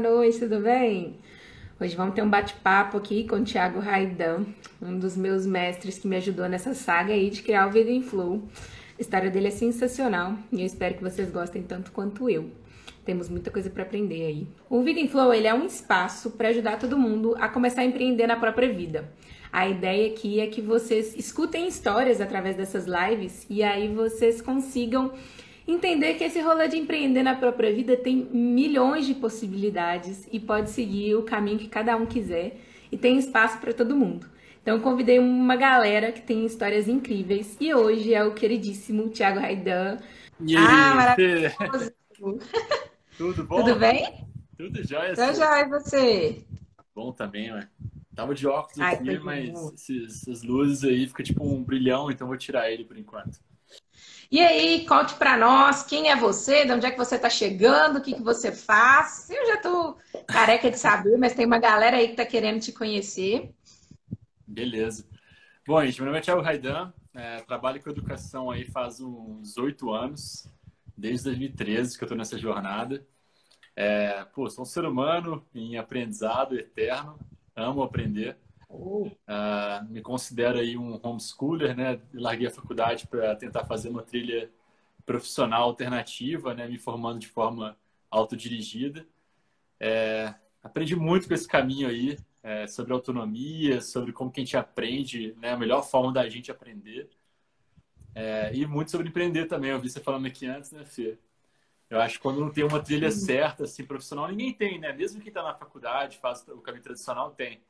[0.00, 1.18] noite, tudo bem?
[1.78, 4.46] Hoje vamos ter um bate-papo aqui com o Thiago Raidan,
[4.80, 8.00] um dos meus mestres que me ajudou nessa saga aí de criar o Vida em
[8.00, 8.42] Flow.
[8.98, 12.50] A história dele é sensacional e eu espero que vocês gostem tanto quanto eu.
[13.04, 14.48] Temos muita coisa para aprender aí.
[14.70, 17.84] O Vida em Flow ele é um espaço para ajudar todo mundo a começar a
[17.84, 19.12] empreender na própria vida.
[19.52, 25.12] A ideia aqui é que vocês escutem histórias através dessas lives e aí vocês consigam
[25.72, 30.70] entender que esse rolê de empreender na própria vida tem milhões de possibilidades e pode
[30.70, 32.56] seguir o caminho que cada um quiser
[32.90, 34.26] e tem espaço para todo mundo.
[34.62, 39.40] Então eu convidei uma galera que tem histórias incríveis e hoje é o queridíssimo Thiago
[39.40, 39.98] Raidan.
[40.40, 41.92] E aí, ah, maravilhoso!
[43.16, 43.64] Tudo bom?
[43.64, 44.26] Tudo bem?
[44.56, 45.14] Tudo jóia.
[45.14, 46.44] Tudo jóia, e você?
[46.94, 47.68] Bom também, ué.
[48.14, 52.26] Tava de óculos Ai, aqui, mas esses, essas luzes aí fica tipo um brilhão, então
[52.26, 53.38] vou tirar ele por enquanto.
[54.30, 57.98] E aí, conte para nós quem é você, de onde é que você está chegando,
[57.98, 59.28] o que, que você faz.
[59.28, 62.70] Eu já estou careca de saber, mas tem uma galera aí que está querendo te
[62.70, 63.52] conhecer.
[64.46, 65.04] Beleza.
[65.66, 69.92] Bom, gente, meu nome é Thiago Raidan, é, trabalho com educação aí faz uns oito
[69.92, 70.48] anos,
[70.96, 73.04] desde 2013 que eu estou nessa jornada.
[73.74, 77.18] É, pô, sou um ser humano em aprendizado eterno,
[77.56, 78.36] amo aprender.
[78.72, 82.00] Uh, me considero aí um homeschooler, né?
[82.14, 84.50] Larguei a faculdade para tentar fazer uma trilha
[85.04, 86.68] profissional alternativa, né?
[86.68, 87.76] Me formando de forma
[88.10, 89.06] autodirigida.
[89.80, 94.56] É, aprendi muito com esse caminho aí, é, sobre autonomia, sobre como que a gente
[94.56, 95.52] aprende, né?
[95.52, 97.10] A melhor forma da gente aprender.
[98.14, 99.70] É, e muito sobre empreender também.
[99.70, 101.18] Eu vi você falando aqui antes, né, Fê?
[101.88, 104.92] Eu acho que quando não tem uma trilha certa, assim, profissional, ninguém tem, né?
[104.92, 107.60] Mesmo quem está na faculdade, faz o caminho tradicional, tem.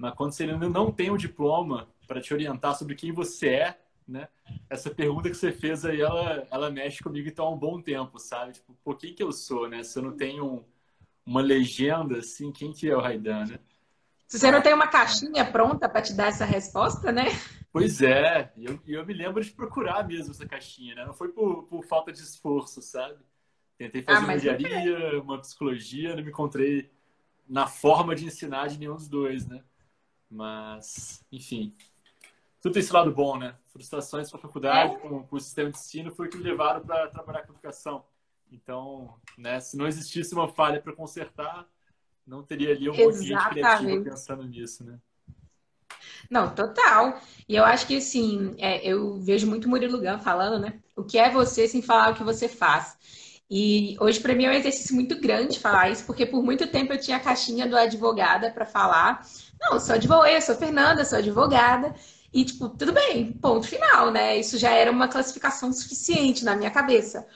[0.00, 3.80] Mas quando você ainda não tem o diploma para te orientar sobre quem você é,
[4.08, 4.28] né?
[4.68, 8.18] Essa pergunta que você fez aí, ela, ela mexe comigo então há um bom tempo,
[8.18, 8.54] sabe?
[8.54, 9.82] Tipo, por quem que eu sou, né?
[9.82, 10.64] Se eu não tenho um,
[11.24, 13.60] uma legenda, assim, quem que é o Raidan, né?
[14.26, 17.26] Se você não tem uma caixinha pronta para te dar essa resposta, né?
[17.70, 21.04] Pois é, e eu, eu me lembro de procurar mesmo essa caixinha, né?
[21.04, 23.18] Não foi por, por falta de esforço, sabe?
[23.76, 26.90] Tentei fazer ah, uma engenharia, uma psicologia, não me encontrei
[27.46, 29.62] na forma de ensinar de nenhum dos dois, né?
[30.30, 31.74] Mas, enfim,
[32.60, 33.56] tudo tem esse lado bom, né?
[33.72, 34.98] Frustrações com a faculdade, é.
[34.98, 38.04] com, com, o sistema de ensino, foi o que me levaram para trabalhar com educação.
[38.52, 41.66] Então, né, se não existisse uma falha para consertar,
[42.26, 44.98] não teria ali um monte de criativo pensando nisso, né?
[46.30, 47.20] Não, total.
[47.48, 50.80] E eu acho que, assim, é, eu vejo muito Murilo Gun falando, né?
[50.94, 52.96] O que é você sem falar o que você faz.
[53.50, 56.92] E hoje, para mim, é um exercício muito grande falar isso, porque por muito tempo
[56.92, 59.26] eu tinha a caixinha do advogada para falar,
[59.60, 61.94] não, sou advogada, sou Fernanda, sou advogada.
[62.32, 64.38] E, tipo, tudo bem, ponto final, né?
[64.38, 67.26] Isso já era uma classificação suficiente na minha cabeça.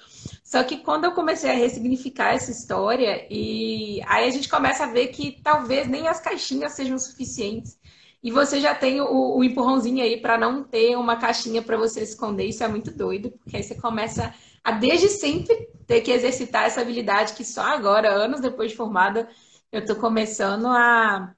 [0.44, 4.86] Só que quando eu comecei a ressignificar essa história, e aí a gente começa a
[4.86, 7.76] ver que talvez nem as caixinhas sejam suficientes.
[8.22, 12.02] E você já tem o, o empurrãozinho aí para não ter uma caixinha para você
[12.02, 12.46] esconder.
[12.46, 14.32] Isso é muito doido, porque aí você começa
[14.62, 19.28] a, desde sempre, ter que exercitar essa habilidade que só agora, anos depois de formada,
[19.72, 21.34] eu estou começando a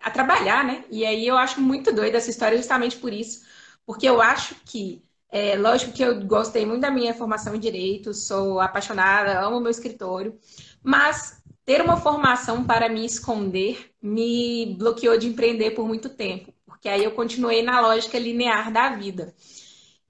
[0.00, 0.84] a, trabalhar, né?
[0.90, 3.44] E aí eu acho muito doida essa história justamente por isso,
[3.84, 8.14] porque eu acho que é, lógico que eu gostei muito da minha formação em direito,
[8.14, 10.38] sou apaixonada, amo meu escritório,
[10.82, 16.88] mas ter uma formação para me esconder me bloqueou de empreender por muito tempo, porque
[16.88, 19.34] aí eu continuei na lógica linear da vida.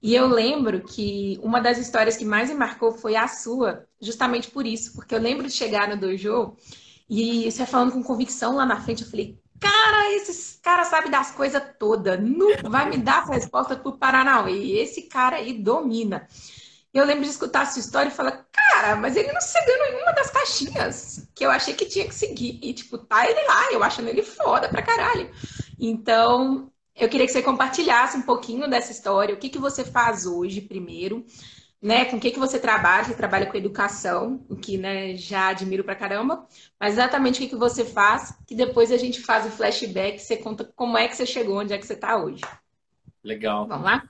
[0.01, 4.49] E eu lembro que uma das histórias que mais me marcou foi a sua, justamente
[4.51, 6.55] por isso, porque eu lembro de chegar no dojo
[7.09, 11.31] e você falando com convicção lá na frente, eu falei, cara, esses caras sabem das
[11.31, 14.79] coisas todas, não vai me dar essa resposta pro Paranauê.
[14.79, 16.27] Esse cara aí domina.
[16.93, 20.13] Eu lembro de escutar a sua história e falar, cara, mas ele não seguiu nenhuma
[20.13, 22.59] das caixinhas que eu achei que tinha que seguir.
[22.61, 25.29] E, tipo, tá ele lá, eu achando ele foda pra caralho.
[25.79, 30.25] Então, eu queria que você compartilhasse um pouquinho dessa história, o que, que você faz
[30.25, 31.23] hoje, primeiro,
[31.81, 35.49] né, com o que, que você trabalha, você trabalha com educação, o que né, já
[35.49, 36.47] admiro pra caramba,
[36.79, 40.37] mas exatamente o que, que você faz, que depois a gente faz o flashback, você
[40.37, 42.41] conta como é que você chegou, onde é que você está hoje.
[43.23, 43.67] Legal.
[43.67, 44.09] Vamos lá?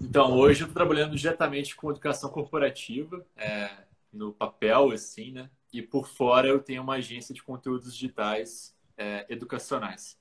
[0.00, 3.70] Então, hoje eu estou trabalhando diretamente com educação corporativa, é,
[4.12, 5.50] no papel, assim, né?
[5.72, 10.18] E por fora eu tenho uma agência de conteúdos digitais é, educacionais.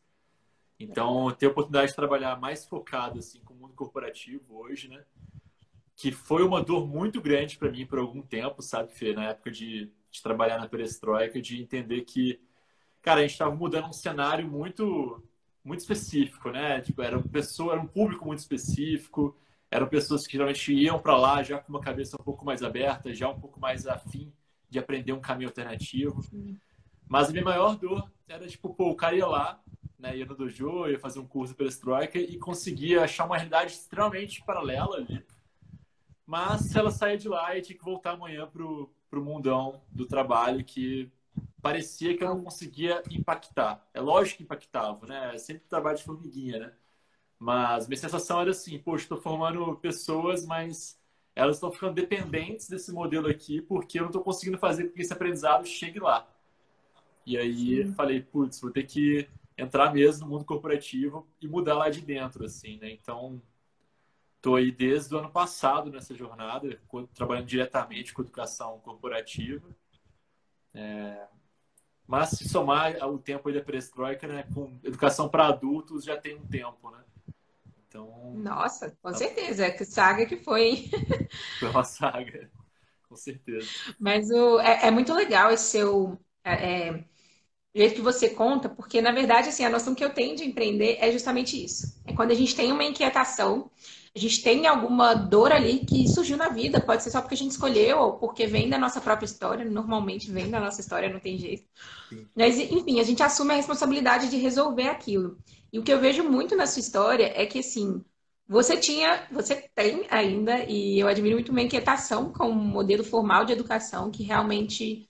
[0.79, 4.87] Então, eu tenho a oportunidade de trabalhar mais focado, assim, com o mundo corporativo hoje,
[4.87, 5.03] né?
[5.97, 9.13] Que foi uma dor muito grande para mim por algum tempo, sabe, Fê?
[9.13, 12.39] Na época de, de trabalhar na perestroika, de entender que,
[13.01, 15.23] cara, a gente estava mudando um cenário muito
[15.65, 16.79] muito específico, né?
[16.79, 19.35] Tipo, era, uma pessoa, era um público muito específico,
[19.69, 23.13] eram pessoas que geralmente iam para lá já com uma cabeça um pouco mais aberta,
[23.13, 24.31] já um pouco mais afim
[24.69, 26.23] de aprender um caminho alternativo.
[27.07, 29.61] Mas a minha maior dor era, tipo, pô, o cara ia lá,
[29.99, 34.41] né, ia no dojo, ia fazer um curso perestroika e conseguia achar uma realidade extremamente
[34.45, 35.21] paralela ali.
[36.27, 40.63] Mas ela saía de lá e tinha que voltar amanhã pro, pro mundão do trabalho
[40.63, 41.09] que
[41.61, 43.87] parecia que eu não conseguia impactar.
[43.93, 45.35] É lógico que impactava, né?
[45.35, 46.73] É sempre trabalho de formiguinha, né?
[47.39, 50.99] Mas minha sensação era assim, poxa, estou formando pessoas, mas
[51.33, 55.01] elas estão ficando dependentes desse modelo aqui porque eu não estou conseguindo fazer com que
[55.01, 56.27] esse aprendizado chegue lá.
[57.25, 57.93] E aí Sim.
[57.93, 62.43] falei, putz, vou ter que entrar mesmo no mundo corporativo e mudar lá de dentro,
[62.43, 62.91] assim, né?
[62.91, 63.41] Então,
[64.47, 66.79] estou aí desde o ano passado nessa jornada,
[67.13, 69.67] trabalhando diretamente com educação corporativa.
[70.73, 71.27] É...
[72.07, 76.37] Mas se somar o tempo aí da perestroika, né, com educação para adultos já tem
[76.37, 77.03] um tempo, né?
[77.85, 78.33] Então.
[78.35, 79.17] Nossa, com tá...
[79.17, 79.69] certeza.
[79.69, 80.91] Que saga que foi, hein?
[81.59, 82.49] Foi uma saga,
[83.09, 83.67] com certeza.
[83.99, 86.17] Mas o, é, é muito legal esse seu.
[86.45, 87.03] É, é
[87.75, 90.97] jeito que você conta, porque na verdade assim, a noção que eu tenho de empreender
[90.99, 92.01] é justamente isso.
[92.05, 93.69] É quando a gente tem uma inquietação,
[94.17, 97.37] a gente tem alguma dor ali que surgiu na vida, pode ser só porque a
[97.37, 101.19] gente escolheu ou porque vem da nossa própria história, normalmente vem da nossa história, não
[101.19, 101.67] tem jeito.
[102.35, 105.37] Mas enfim, a gente assume a responsabilidade de resolver aquilo.
[105.71, 108.03] E o que eu vejo muito na sua história é que, assim,
[108.47, 113.45] você tinha, você tem ainda, e eu admiro muito uma inquietação com o modelo formal
[113.45, 115.07] de educação, que realmente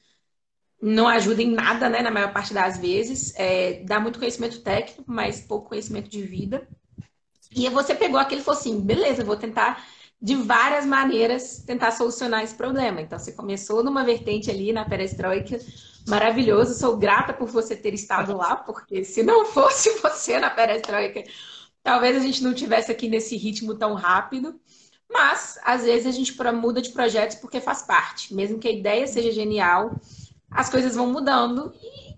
[0.82, 3.34] não ajuda em nada, né, na maior parte das vezes.
[3.36, 6.68] É, dá muito conhecimento técnico, mas pouco conhecimento de vida.
[7.56, 9.84] E você pegou aquele e falou assim: beleza, vou tentar
[10.22, 13.02] de várias maneiras tentar solucionar esse problema.
[13.02, 15.60] Então, você começou numa vertente ali na perestroika,
[16.08, 16.74] maravilhoso.
[16.74, 21.24] Sou grata por você ter estado lá, porque se não fosse você na perestroika,
[21.84, 24.60] talvez a gente não tivesse aqui nesse ritmo tão rápido.
[25.10, 28.34] Mas, às vezes, a gente muda de projetos porque faz parte.
[28.34, 29.96] Mesmo que a ideia seja genial,
[30.50, 32.16] as coisas vão mudando e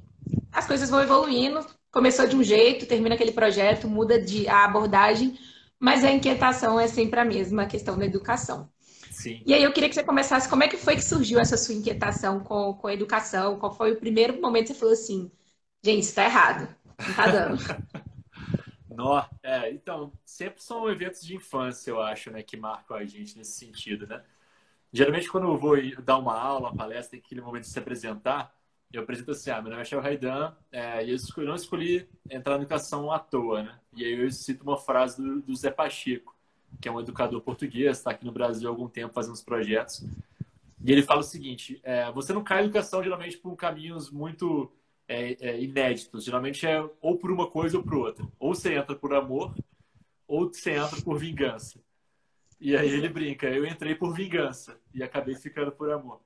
[0.52, 1.66] as coisas vão evoluindo.
[1.92, 5.38] Começou de um jeito, termina aquele projeto, muda de a abordagem,
[5.80, 8.70] mas a inquietação é sempre a mesma, a questão da educação.
[9.12, 9.42] Sim.
[9.46, 11.76] E aí eu queria que você começasse, como é que foi que surgiu essa sua
[11.76, 13.60] inquietação com, com a educação?
[13.60, 15.32] Qual foi o primeiro momento que você falou assim,
[15.84, 17.58] gente, está errado, não está dando?
[18.90, 23.38] Nó, é, então, sempre são eventos de infância, eu acho, né, que marcam a gente
[23.38, 24.24] nesse sentido, né?
[24.92, 28.54] Geralmente, quando eu vou dar uma aula, uma palestra, tem aquele momento de se apresentar,
[28.92, 32.56] eu apresento assim, ah, meu nome é Michel Raidan, é, e eu não escolhi entrar
[32.56, 33.80] na educação à toa, né?
[33.96, 36.36] E aí eu cito uma frase do, do Zé Pacheco,
[36.82, 40.04] que é um educador português, está aqui no Brasil há algum tempo fazendo os projetos.
[40.84, 44.72] E ele fala o seguinte: é, você não cai em educação geralmente por caminhos muito
[45.08, 46.24] é, é, inéditos.
[46.24, 48.26] Geralmente é ou por uma coisa ou por outra.
[48.40, 49.54] Ou você entra por amor,
[50.28, 51.80] ou você entra por vingança.
[52.60, 56.22] E aí ele brinca: eu entrei por vingança e acabei ficando por amor.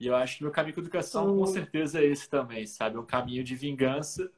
[0.00, 2.96] E eu acho que meu caminho com educação com certeza é esse também, sabe?
[2.96, 4.30] É um caminho de vingança,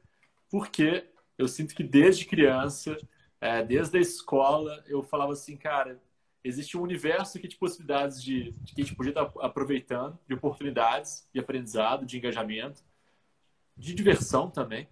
[0.49, 1.05] porque
[1.37, 2.97] eu sinto que desde criança
[3.41, 5.99] é, desde a escola, eu falava assim, cara,
[6.43, 10.35] existe um universo aqui de possibilidades de, de que a gente podia estar aproveitando, de
[10.35, 12.83] oportunidades, de aprendizado, de engajamento,
[13.75, 14.87] de diversão também,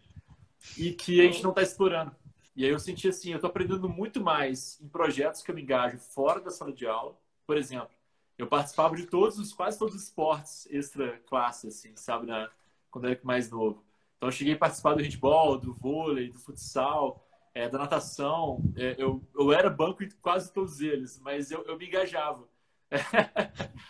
[0.75, 2.15] e que a gente não está explorando.
[2.55, 5.61] E aí eu senti assim, eu estou aprendendo muito mais em projetos que eu me
[5.61, 7.15] engajo fora da sala de aula.
[7.45, 7.91] Por exemplo,
[8.39, 12.49] eu participava de todos os, quase todos os esportes extra classe, assim, sabe, na,
[12.89, 13.83] quando eu era mais novo.
[14.15, 18.63] Então eu cheguei a participar do handball, do vôlei, do futsal, é, da natação.
[18.77, 22.47] É, eu, eu era banco em quase todos eles, mas eu, eu me engajava.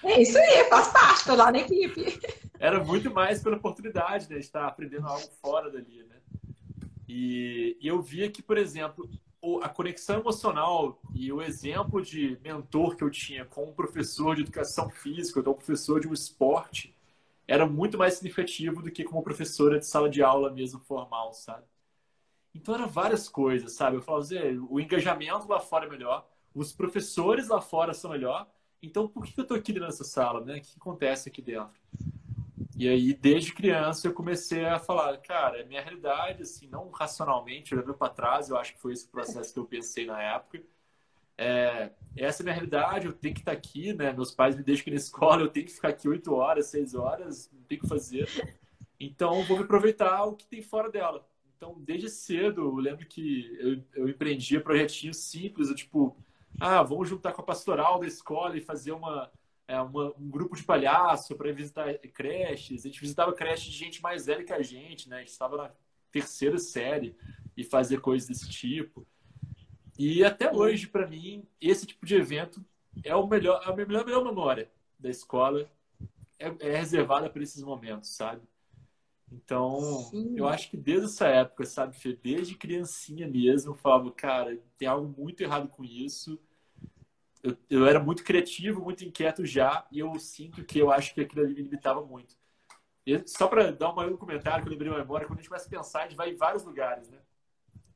[0.03, 2.19] É isso aí, faz parte, tô lá na equipe.
[2.59, 6.15] Era muito mais pela oportunidade né, de estar aprendendo algo fora dali, né?
[7.07, 9.09] E, e eu via que, por exemplo,
[9.62, 14.41] a conexão emocional e o exemplo de mentor que eu tinha com um professor de
[14.41, 16.96] educação física, ou um professor de um esporte,
[17.48, 21.65] era muito mais significativo do que como professora de sala de aula mesmo formal, sabe?
[22.53, 23.98] Então eram várias coisas, sabe?
[23.98, 28.48] Eu falava assim, o engajamento lá fora é melhor, os professores lá fora são melhor,
[28.81, 30.58] então por que eu estou aqui dentro dessa sala, né?
[30.58, 31.79] O que acontece aqui dentro?
[32.79, 37.75] E aí, desde criança, eu comecei a falar, cara, é minha realidade, assim, não racionalmente,
[37.75, 40.63] olhando para trás, eu acho que foi esse processo que eu pensei na época.
[41.38, 44.13] É, essa é a minha realidade, eu tenho que estar aqui, né?
[44.13, 46.95] Meus pais me deixam aqui na escola, eu tenho que ficar aqui oito horas, seis
[46.95, 48.29] horas, não tenho o que fazer.
[48.98, 51.27] Então, vou me aproveitar o que tem fora dela.
[51.57, 56.15] Então, desde cedo, eu lembro que eu, eu empreendia projetinhos simples, eu, tipo,
[56.57, 59.29] ah, vamos juntar com a pastoral da escola e fazer uma,
[59.69, 62.83] é, uma um grupo de palhaço para visitar creches.
[62.83, 65.17] A gente visitava creches de gente mais velha que a gente, né?
[65.17, 65.71] A gente estava na
[66.11, 67.15] terceira série
[67.55, 69.05] e fazer coisas desse tipo.
[69.97, 72.65] E até hoje, para mim, esse tipo de evento
[73.03, 75.69] é o melhor, a melhor, melhor memória da escola.
[76.39, 78.41] é, é reservada para esses momentos, sabe?
[79.31, 80.33] Então, Sim.
[80.35, 84.88] eu acho que desde essa época, sabe, Fê, desde criancinha mesmo, eu falava, cara, tem
[84.88, 86.39] algo muito errado com isso.
[87.41, 91.22] Eu, eu era muito criativo, muito inquieto já, e eu sinto que eu acho que
[91.22, 92.36] aquilo ali me limitava muito.
[93.05, 95.67] E só para dar um comentário que eu lembrei uma memória, quando a gente começa
[95.67, 97.19] a pensar, a gente vai em vários lugares, né?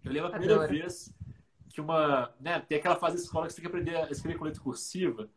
[0.04, 0.72] Eu lembro a primeira Adoro.
[0.72, 1.14] vez
[1.70, 2.34] que uma.
[2.40, 4.62] Né, tem aquela fase da escola que você tem que aprender a escrever com letra
[4.62, 5.30] cursiva.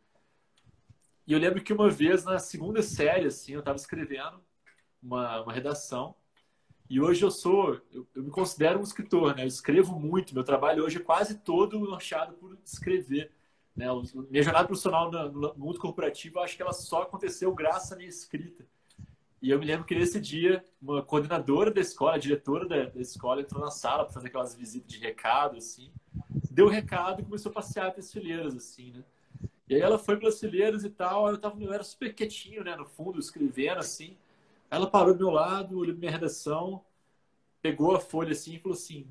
[1.26, 4.40] E eu lembro que uma vez, na segunda série, assim, eu estava escrevendo
[5.02, 6.14] uma, uma redação.
[6.88, 9.42] E hoje eu sou, eu, eu, me considero um escritor, né?
[9.42, 10.34] Eu escrevo muito.
[10.34, 13.32] Meu trabalho hoje é quase todo norteado por escrever.
[13.76, 13.86] Né?
[14.30, 18.66] Minha jornada profissional no, mundo corporativo, acho que ela só aconteceu graças à minha escrita.
[19.42, 23.00] E eu me lembro que nesse dia, uma coordenadora da escola, a diretora da, da
[23.00, 25.92] escola, entrou na sala para fazer aquelas visitas de recado, assim.
[26.50, 29.04] Deu o recado e começou a passear pelas fileiras, assim, né?
[29.68, 32.76] E aí ela foi pelas fileiras e tal, eu, tava, eu era super quietinho, né,
[32.76, 34.16] no fundo, escrevendo, assim.
[34.70, 36.82] Ela parou do meu lado, olhou minha redação,
[37.60, 39.06] pegou a folha assim e falou assim: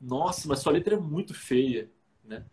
[0.00, 1.90] Nossa, mas sua letra é muito feia,
[2.24, 2.44] né?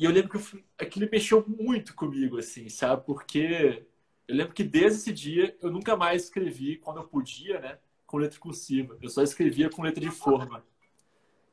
[0.00, 3.04] E eu lembro que eu, aquilo mexeu muito comigo, assim, sabe?
[3.04, 3.84] Porque
[4.26, 7.78] eu lembro que desde esse dia eu nunca mais escrevi quando eu podia, né?
[8.06, 8.96] Com letra cursiva.
[9.02, 10.64] Eu só escrevia com letra de forma.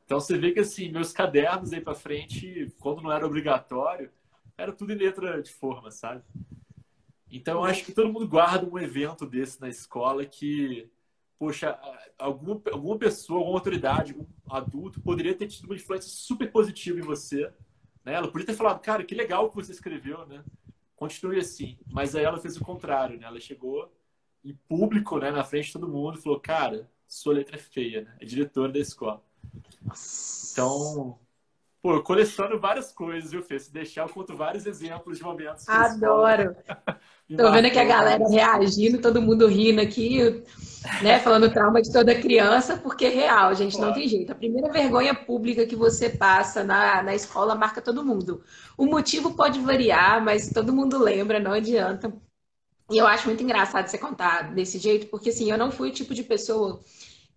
[0.06, 4.10] Então você vê que assim, meus cadernos aí para frente, quando não era obrigatório,
[4.58, 6.24] era tudo em letra de forma, sabe?
[7.30, 10.90] Então, eu acho que todo mundo guarda um evento desse na escola que,
[11.38, 11.78] poxa,
[12.18, 17.04] alguma, alguma pessoa, alguma autoridade, algum adulto poderia ter tido uma influência super positiva em
[17.04, 17.52] você.
[18.08, 18.14] Né?
[18.14, 20.42] Ela podia ter falado, cara, que legal que você escreveu, né?
[20.96, 21.78] Continue assim.
[21.92, 23.28] Mas aí ela fez o contrário, né?
[23.28, 23.94] Ela chegou
[24.46, 28.04] em público, né, na frente de todo mundo, e falou, cara, sua letra é feia,
[28.04, 28.16] né?
[28.22, 29.22] É diretora da escola.
[30.54, 31.20] Então,
[31.82, 33.60] Pô, eu coleciono várias coisas, viu, Fê?
[33.60, 35.68] Se deixar, eu conto vários exemplos de momentos.
[35.68, 36.56] Adoro!
[37.38, 40.44] Tô vendo aqui a galera reagindo, todo mundo rindo aqui,
[41.02, 41.20] né?
[41.20, 44.32] Falando trauma de toda criança, porque é real, gente, não tem jeito.
[44.32, 48.44] A primeira vergonha pública que você passa na, na escola marca todo mundo.
[48.78, 52.14] O motivo pode variar, mas todo mundo lembra, não adianta.
[52.90, 55.94] E eu acho muito engraçado você contar desse jeito, porque assim, eu não fui o
[55.94, 56.82] tipo de pessoa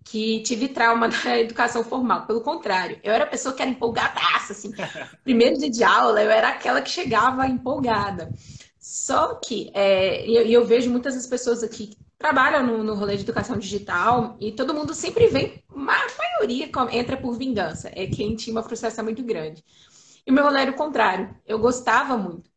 [0.05, 2.27] que tive trauma da educação formal.
[2.27, 4.73] Pelo contrário, eu era a pessoa que era empolgadaça, assim.
[5.25, 8.31] Primeiro dia de aula, eu era aquela que chegava empolgada.
[8.79, 13.17] Só que, é, e eu, eu, vejo muitas das pessoas aqui trabalham no, no rolê
[13.17, 18.37] de educação digital e todo mundo sempre vem, a maioria entra por vingança, é quem
[18.37, 19.65] tinha uma frustração muito grande.
[20.27, 22.51] E o meu rolê era o contrário, eu gostava muito.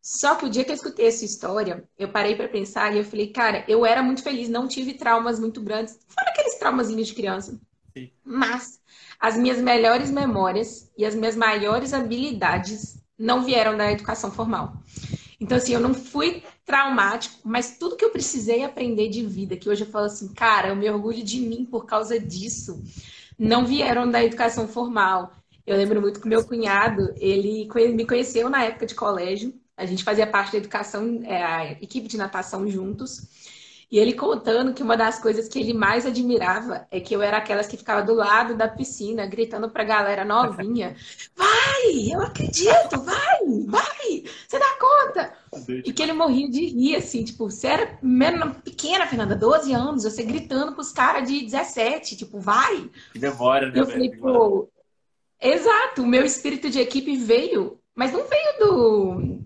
[0.00, 3.04] Só que o dia que eu escutei essa história, eu parei para pensar e eu
[3.04, 7.14] falei, cara, eu era muito feliz, não tive traumas muito grandes, fora aqueles traumazinhos de
[7.14, 7.60] criança.
[7.94, 8.10] Sim.
[8.24, 8.80] Mas
[9.20, 14.72] as minhas melhores memórias e as minhas maiores habilidades não vieram da educação formal.
[15.38, 19.68] Então, assim, eu não fui traumático, mas tudo que eu precisei aprender de vida, que
[19.68, 22.80] hoje eu falo assim, cara, eu me orgulho de mim por causa disso,
[23.36, 25.32] não vieram da educação formal.
[25.66, 30.04] Eu lembro muito que meu cunhado, ele me conheceu na época de colégio, a gente
[30.04, 33.26] fazia parte da educação, é, a equipe de natação juntos.
[33.90, 37.38] E ele contando que uma das coisas que ele mais admirava é que eu era
[37.38, 40.94] aquelas que ficava do lado da piscina, gritando pra galera novinha:
[41.34, 45.32] Vai, eu acredito, vai, vai, você dá conta.
[45.84, 47.98] E que ele morria de rir, assim, tipo, você era
[48.64, 52.88] pequena, Fernanda, 12 anos, você gritando pros caras de 17, tipo, vai.
[53.12, 53.80] Que demora, né?
[53.80, 54.68] Eu falei, pô,
[55.40, 59.40] exato, o meu espírito de equipe veio, mas não veio do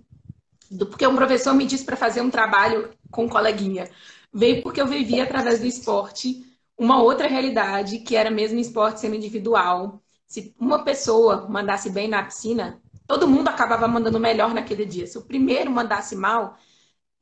[0.71, 3.89] do, porque um professor me disse para fazer um trabalho com um coleguinha.
[4.35, 6.45] Veio porque eu vivi através do esporte
[6.77, 10.03] uma outra realidade, que era mesmo esporte sendo individual.
[10.27, 15.07] Se uma pessoa mandasse bem na piscina, todo mundo acabava mandando melhor naquele dia.
[15.07, 16.57] Se o primeiro mandasse mal,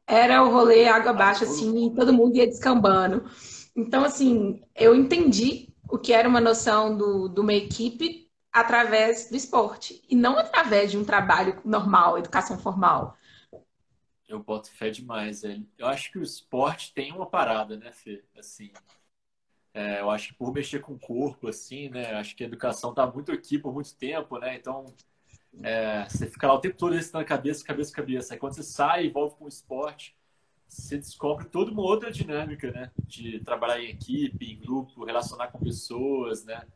[0.07, 3.25] era o rolê água abaixo, assim, e todo mundo ia descambando.
[3.77, 9.37] Então, assim, eu entendi o que era uma noção do, de uma equipe através do
[9.37, 13.17] esporte, e não através de um trabalho normal, educação formal.
[14.33, 15.67] Eu boto fé demais, velho.
[15.77, 18.25] Eu acho que o esporte tem uma parada, né, Fê?
[18.35, 18.73] Assim,
[19.75, 22.15] é, eu acho que por mexer com o corpo, assim, né?
[22.15, 24.57] Acho que a educação tá muito aqui por muito tempo, né?
[24.57, 24.87] Então,
[25.63, 28.33] é, você fica lá o tempo todo na cabeça, cabeça, cabeça.
[28.33, 30.17] Aí quando você sai e volta com o esporte,
[30.67, 32.91] você descobre toda uma outra dinâmica, né?
[33.07, 36.67] De trabalhar em equipe, em grupo, relacionar com pessoas, né?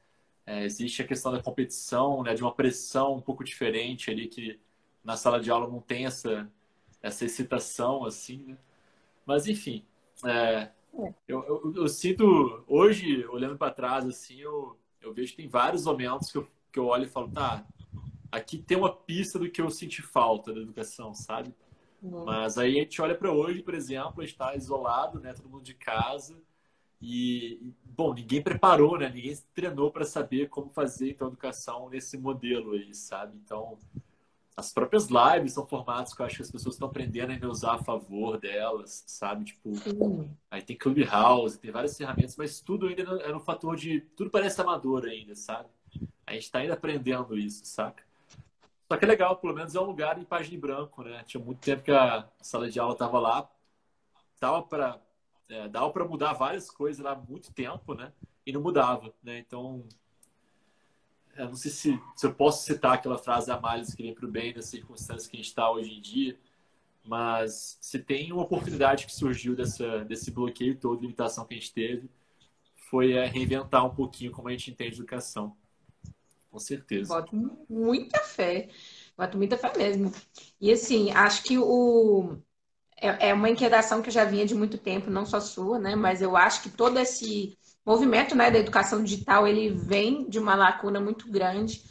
[0.44, 2.34] É, existe a questão da competição, né?
[2.34, 4.60] De uma pressão um pouco diferente ali que
[5.02, 6.50] na sala de aula não tem essa
[7.06, 8.58] essa excitação, assim, né?
[9.24, 9.84] Mas, enfim,
[10.24, 10.72] é, é.
[11.26, 15.84] eu, eu, eu, sinto, hoje, olhando para trás, assim, eu, eu vejo que tem vários
[15.84, 17.66] momentos que eu, que eu olho e falo, tá,
[18.30, 21.54] aqui tem uma pista do que eu senti falta da educação, sabe?
[22.02, 25.32] Mas aí a gente olha para hoje, por exemplo, está isolado, né?
[25.32, 26.40] Todo mundo de casa.
[27.00, 29.08] E, bom, ninguém preparou, né?
[29.08, 33.36] Ninguém treinou para saber como fazer então educação nesse modelo aí, sabe?
[33.44, 33.78] Então,
[34.56, 37.74] as próprias lives são formatos que eu acho que as pessoas estão aprendendo a usar
[37.74, 39.44] a favor delas, sabe?
[39.44, 40.34] Tipo, Sim.
[40.50, 44.00] aí tem Clubhouse, tem várias ferramentas, mas tudo ainda é um fator de.
[44.16, 45.68] Tudo parece amador ainda, sabe?
[46.26, 48.02] A gente está ainda aprendendo isso, saca?
[48.90, 51.22] Só que é legal, pelo menos é um lugar em página em branco, né?
[51.26, 53.50] Tinha muito tempo que a sala de aula estava lá,
[54.40, 55.00] tava para
[55.48, 58.12] é, dava para mudar várias coisas lá há muito tempo, né?
[58.44, 59.38] E não mudava, né?
[59.38, 59.84] Então,
[61.36, 64.26] eu não sei se, se eu posso citar aquela frase a mais que vem para
[64.26, 66.38] o bem das circunstâncias que a gente está hoje em dia,
[67.04, 71.72] mas se tem uma oportunidade que surgiu dessa, desse bloqueio todo, limitação que a gente
[71.72, 72.10] teve,
[72.90, 75.56] foi é, reinventar um pouquinho como a gente entende educação.
[76.50, 77.14] Com certeza.
[77.14, 77.36] Boto
[77.68, 78.68] muita fé.
[79.16, 80.12] Boto muita fé mesmo.
[80.60, 82.38] E assim, acho que o,
[82.96, 85.94] é, é uma inquietação que eu já vinha de muito tempo, não só sua, né?
[85.94, 90.54] Mas eu acho que todo esse movimento né, da educação digital ele vem de uma
[90.54, 91.82] lacuna muito grande.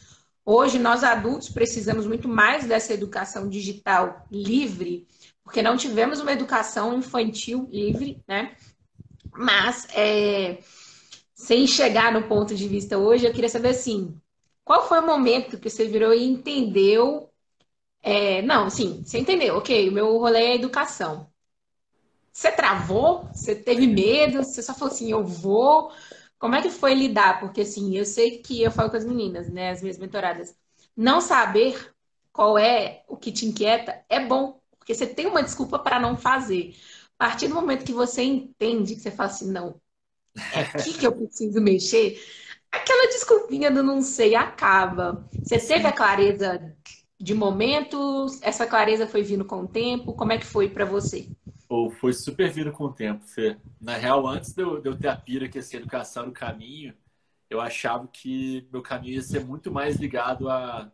[0.45, 5.07] Hoje, nós adultos precisamos muito mais dessa educação digital livre,
[5.43, 8.55] porque não tivemos uma educação infantil livre, né?
[9.33, 10.59] Mas, é,
[11.33, 14.15] sem chegar no ponto de vista hoje, eu queria saber assim:
[14.63, 17.29] qual foi o momento que você virou e entendeu
[18.05, 19.57] é, não, sim, você entendeu.
[19.57, 21.27] Ok, o meu rolê é educação.
[22.35, 23.29] Você travou?
[23.33, 24.43] Você teve medo?
[24.43, 25.89] Você só falou assim, eu vou?
[26.37, 27.39] Como é que foi lidar?
[27.39, 30.53] Porque assim, eu sei que eu falo com as meninas, né, as minhas mentoradas.
[30.97, 31.93] Não saber
[32.33, 36.17] qual é o que te inquieta é bom, porque você tem uma desculpa para não
[36.17, 36.75] fazer.
[37.17, 39.79] A partir do momento que você entende, que você fala assim, não,
[40.51, 42.21] é aqui que eu preciso mexer,
[42.71, 45.27] aquela desculpinha do não sei acaba.
[45.43, 46.75] Você teve a clareza
[47.19, 48.25] de momento?
[48.41, 50.13] Essa clareza foi vindo com o tempo?
[50.15, 51.29] Como é que foi para você?
[51.75, 53.57] Ou foi super vindo com o tempo, Fê.
[53.81, 56.93] Na real, antes de eu, de eu ter a pira que ser educação no caminho,
[57.49, 60.89] eu achava que meu caminho ia ser muito mais ligado a,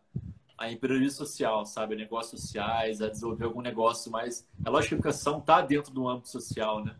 [0.57, 1.93] a empreendedorismo social, sabe?
[1.93, 4.47] A negócios sociais, a desenvolver algum negócio mais.
[4.65, 6.95] É lógico que a educação está dentro do âmbito social, né?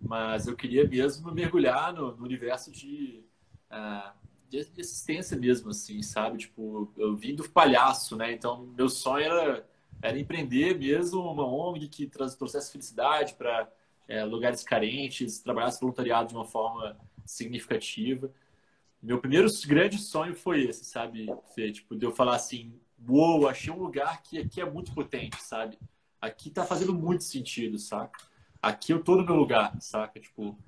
[0.00, 3.22] Mas eu queria mesmo mergulhar no, no universo de
[3.70, 4.10] uh,
[4.48, 6.38] de existência mesmo, assim, sabe?
[6.38, 8.32] Tipo, eu vim do palhaço, né?
[8.32, 9.68] Então, meu sonho era,
[10.00, 13.70] era empreender mesmo uma ONG que trouxesse felicidade para
[14.06, 18.30] é, lugares carentes, trabalhasse voluntariado de uma forma significativa.
[19.02, 21.26] Meu primeiro grande sonho foi esse, sabe?
[21.72, 22.72] Tipo, de eu falar assim,
[23.08, 25.78] uou, achei um lugar que aqui é muito potente, sabe?
[26.20, 28.18] Aqui tá fazendo muito sentido, saca?
[28.60, 30.18] Aqui eu tô no meu lugar, saca?
[30.18, 30.58] Tipo,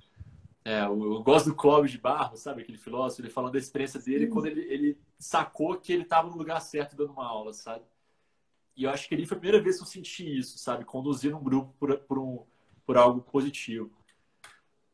[0.64, 4.28] é, eu gosto do Clóvis de Barro, sabe, aquele filósofo, ele falando da experiência dele
[4.28, 7.84] quando ele, ele sacou que ele estava no lugar certo dando uma aula, sabe?
[8.80, 10.86] E eu acho que ali foi a primeira vez que eu senti isso, sabe?
[10.86, 12.42] Conduzir um grupo por, por, um,
[12.86, 13.90] por algo positivo.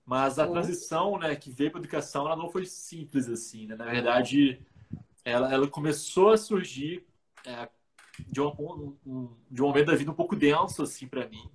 [0.04, 3.76] Mas a transição, né, que veio para a educação, ela não foi simples assim, né?
[3.76, 4.60] Na verdade,
[5.24, 7.06] ela, ela começou a surgir
[7.44, 7.68] é,
[8.26, 11.48] de, um, um, de um momento da vida um pouco denso, assim, para mim.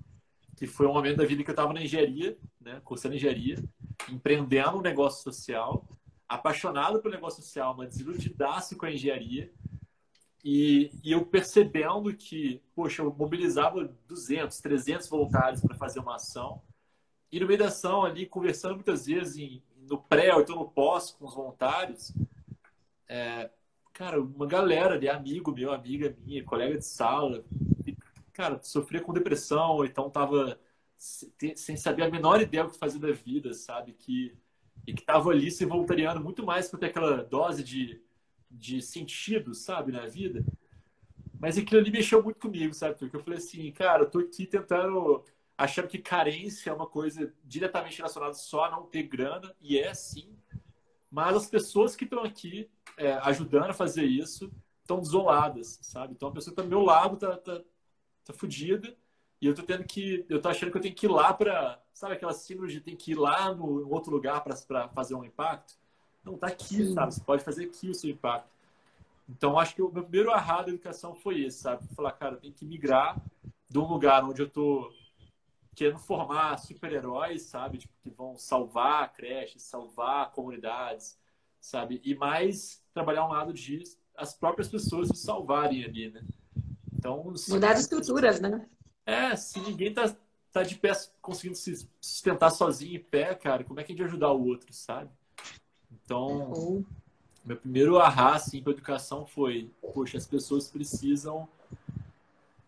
[0.55, 3.61] Que foi um momento da vida que eu estava na engenharia, né, cursando engenharia
[4.09, 5.85] empreendendo um negócio social,
[6.29, 9.51] apaixonado pelo negócio social, mas desiludidaço com a engenharia.
[10.43, 16.61] E, e, eu percebendo que, poxa, eu mobilizava 200, 300 voluntários para fazer uma ação.
[17.31, 20.69] E no meio da ação ali, conversando muitas vezes em, no pré ou então no
[20.69, 22.11] pós com os voluntários,
[23.07, 23.51] é,
[23.93, 27.45] cara, uma galera ali, amigo meu, amiga minha, colega de sala,
[27.85, 27.95] e,
[28.33, 30.59] cara, sofria com depressão, ou então tava
[30.97, 33.93] sem saber a menor ideia do que fazer da vida, sabe?
[33.93, 34.35] Que,
[34.85, 37.99] e que tava ali se voluntariando muito mais para ter aquela dose de,
[38.51, 40.43] de sentido, sabe, na vida.
[41.39, 42.99] Mas aquilo ali mexeu muito comigo, sabe?
[42.99, 45.23] Porque eu falei assim, cara, eu tô aqui tentando,
[45.57, 49.93] achando que carência é uma coisa diretamente relacionada só a não ter grana, e é
[49.93, 50.37] sim.
[51.09, 56.13] Mas as pessoas que estão aqui é, ajudando a fazer isso estão desoladas, sabe?
[56.13, 57.61] Então a pessoa que tá do meu lado tá, tá,
[58.23, 58.95] tá fodida
[59.41, 60.23] e eu tô tendo que.
[60.29, 61.81] Eu tô achando que eu tenho que ir lá para.
[61.91, 65.73] Sabe aquela síndrome de tem que ir lá no outro lugar para fazer um impacto?
[66.23, 66.93] Não, tá aqui, Sim.
[66.93, 67.13] sabe?
[67.13, 68.49] Você pode fazer aqui o seu impacto.
[69.29, 71.87] Então, acho que o meu primeiro arrado da educação foi esse, sabe?
[71.95, 73.21] Falar, cara, tenho que migrar
[73.69, 74.91] de um lugar onde eu tô
[75.73, 77.77] querendo formar super-heróis, sabe?
[77.77, 81.17] Tipo, que vão salvar creches, salvar comunidades,
[81.59, 82.01] sabe?
[82.03, 83.83] E mais trabalhar um lado de
[84.15, 86.21] as próprias pessoas se salvarem ali, né?
[86.93, 88.67] Então, mudar as estruturas, né?
[89.05, 90.15] É, se ninguém tá,
[90.51, 94.05] tá de pé conseguindo se sustentar sozinho em pé, cara, como é que a gente
[94.05, 95.09] ajudar o outro, sabe?
[95.91, 96.85] Então,
[97.45, 101.47] meu primeiro arra assim, para educação foi, poxa, as pessoas precisam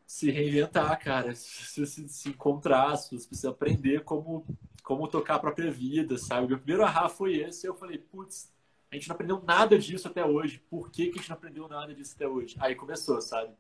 [0.05, 4.45] se reinventar, cara, se, se, se encontrar, você precisa aprender como,
[4.83, 6.47] como tocar a própria vida, sabe?
[6.47, 8.51] Meu primeiro ahá foi esse, eu falei, putz,
[8.91, 11.67] a gente não aprendeu nada disso até hoje, por que, que a gente não aprendeu
[11.67, 12.55] nada disso até hoje?
[12.59, 13.53] Aí começou, sabe?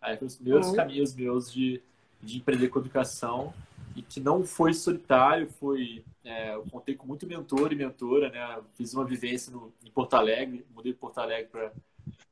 [0.00, 0.74] Aí foi os primeiros uhum.
[0.74, 1.80] caminhos meus de,
[2.20, 3.54] de empreender com educação
[3.94, 8.62] e que não foi solitário, foi é, eu contei com muito mentor e mentora, né?
[8.74, 11.50] Fiz uma vivência no, em Porto Alegre, mudei para Porto Alegre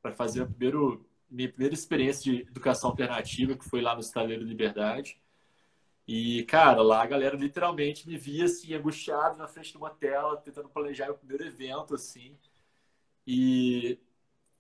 [0.00, 4.44] para fazer o primeiro minha primeira experiência de educação alternativa, que foi lá no Estaleiro
[4.44, 5.18] Liberdade.
[6.06, 10.36] E, cara, lá a galera literalmente me via, assim, angustiado na frente de uma tela,
[10.36, 12.36] tentando planejar o primeiro evento, assim.
[13.26, 13.98] E,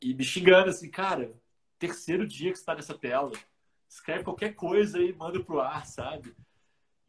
[0.00, 1.34] e me xingando, assim, cara,
[1.78, 3.32] terceiro dia que você está nessa tela,
[3.88, 6.34] escreve qualquer coisa e manda pro ar, sabe?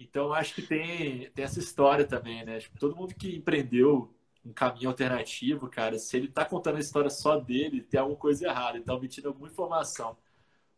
[0.03, 2.59] Então, acho que tem, tem essa história também, né?
[2.59, 4.13] Tipo, todo mundo que empreendeu
[4.45, 8.45] um caminho alternativo, cara, se ele tá contando a história só dele, tem alguma coisa
[8.45, 10.17] errada, ele tá omitindo alguma informação.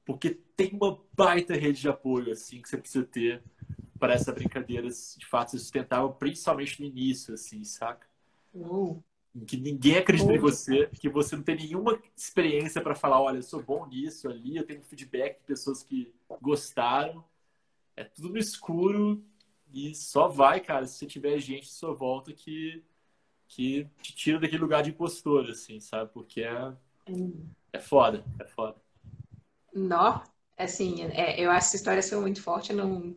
[0.05, 3.43] Porque tem uma baita rede de apoio, assim, que você precisa ter
[3.97, 8.07] para essa brincadeira de fato sustentável, principalmente no início, assim, saca?
[8.53, 9.01] Uh.
[9.47, 10.35] Que ninguém acredita uh.
[10.35, 14.29] em você, que você não tem nenhuma experiência para falar, olha, eu sou bom nisso,
[14.29, 17.23] ali, eu tenho feedback de pessoas que gostaram.
[17.95, 19.23] É tudo no escuro
[19.73, 22.83] e só vai, cara, se você tiver gente à sua volta que
[23.47, 26.11] que te tira daquele lugar de impostor, assim, sabe?
[26.11, 26.73] Porque é,
[27.71, 28.75] é foda, é foda.
[29.73, 30.23] Nó,
[30.57, 33.15] assim, é, eu acho essa história ser muito forte, não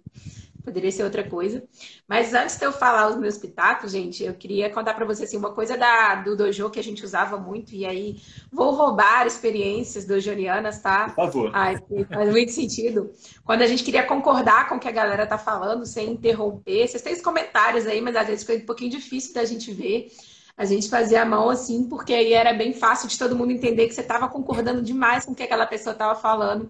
[0.68, 1.62] poderia ser outra coisa.
[2.06, 5.38] Mas antes de eu falar os meus pitacos, gente, eu queria contar para vocês assim,
[5.38, 8.20] uma coisa da, do dojo que a gente usava muito, e aí
[8.52, 11.06] vou roubar experiências dojorianas, tá?
[11.08, 11.50] Por favor.
[11.54, 11.76] Ai,
[12.08, 13.10] faz muito sentido.
[13.44, 17.02] Quando a gente queria concordar com o que a galera tá falando, sem interromper, vocês
[17.02, 20.08] têm os comentários aí, mas às vezes foi um pouquinho difícil da gente ver.
[20.56, 23.86] A gente fazia a mão assim, porque aí era bem fácil de todo mundo entender
[23.86, 26.68] que você estava concordando demais com o que aquela pessoa estava falando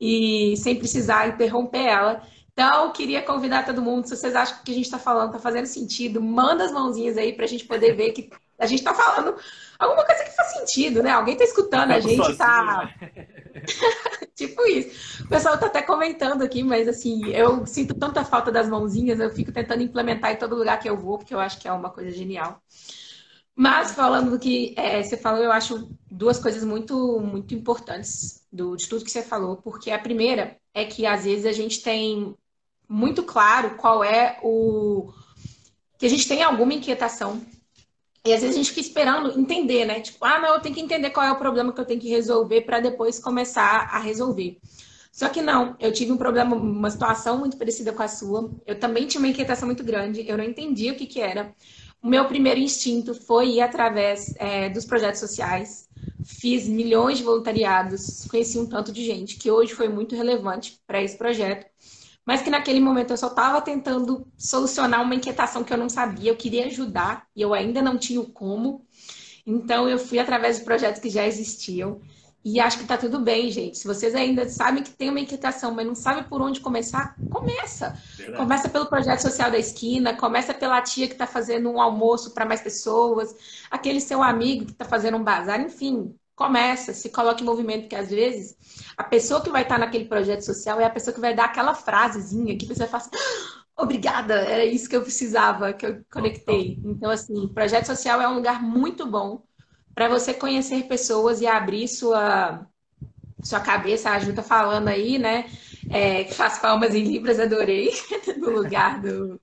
[0.00, 2.22] e sem precisar interromper ela.
[2.52, 5.28] Então, queria convidar todo mundo, se vocês acham que o que a gente está falando
[5.28, 8.80] está fazendo sentido, manda as mãozinhas aí para a gente poder ver que a gente
[8.80, 9.34] está falando
[9.78, 11.10] alguma coisa que faz sentido, né?
[11.10, 12.94] Alguém está escutando a gente, está.
[14.36, 15.24] tipo isso.
[15.24, 19.30] O pessoal está até comentando aqui, mas assim, eu sinto tanta falta das mãozinhas, eu
[19.30, 21.90] fico tentando implementar em todo lugar que eu vou, porque eu acho que é uma
[21.90, 22.62] coisa genial.
[23.54, 28.76] Mas falando do que é, você falou, eu acho duas coisas muito, muito importantes do,
[28.76, 32.34] de tudo que você falou, porque a primeira é que às vezes a gente tem
[32.92, 35.10] muito claro qual é o.
[35.98, 37.40] que a gente tem alguma inquietação.
[38.24, 40.00] E às vezes a gente fica esperando entender, né?
[40.00, 42.08] Tipo, ah, não, eu tenho que entender qual é o problema que eu tenho que
[42.08, 44.58] resolver para depois começar a resolver.
[45.10, 48.50] Só que não, eu tive um problema, uma situação muito parecida com a sua.
[48.66, 51.54] Eu também tinha uma inquietação muito grande, eu não entendia o que, que era.
[52.02, 55.88] O meu primeiro instinto foi ir através é, dos projetos sociais.
[56.24, 61.02] Fiz milhões de voluntariados, conheci um tanto de gente que hoje foi muito relevante para
[61.02, 61.66] esse projeto
[62.24, 66.30] mas que naquele momento eu só estava tentando solucionar uma inquietação que eu não sabia,
[66.30, 68.86] eu queria ajudar e eu ainda não tinha o como.
[69.46, 72.00] Então eu fui através de projetos que já existiam.
[72.44, 73.78] E acho que tá tudo bem, gente.
[73.78, 77.96] Se vocês ainda sabem que tem uma inquietação, mas não sabem por onde começar, começa.
[78.16, 78.36] Verdade.
[78.36, 82.44] Começa pelo projeto social da esquina, começa pela tia que está fazendo um almoço para
[82.44, 83.32] mais pessoas,
[83.70, 87.94] aquele seu amigo que está fazendo um bazar, enfim, começa, se coloca em movimento, porque
[87.94, 88.56] às vezes
[88.96, 91.74] a pessoa que vai estar naquele projeto social é a pessoa que vai dar aquela
[91.74, 96.04] frasezinha que você vai falar assim, ah, obrigada, era isso que eu precisava, que eu
[96.12, 96.80] conectei.
[96.84, 99.42] Então, assim, projeto social é um lugar muito bom
[99.94, 102.66] para você conhecer pessoas e abrir sua,
[103.42, 104.10] sua cabeça.
[104.10, 105.46] A Ju tá falando aí, né?
[105.90, 107.90] É, que faz palmas em Libras, adorei,
[108.36, 109.40] no lugar do,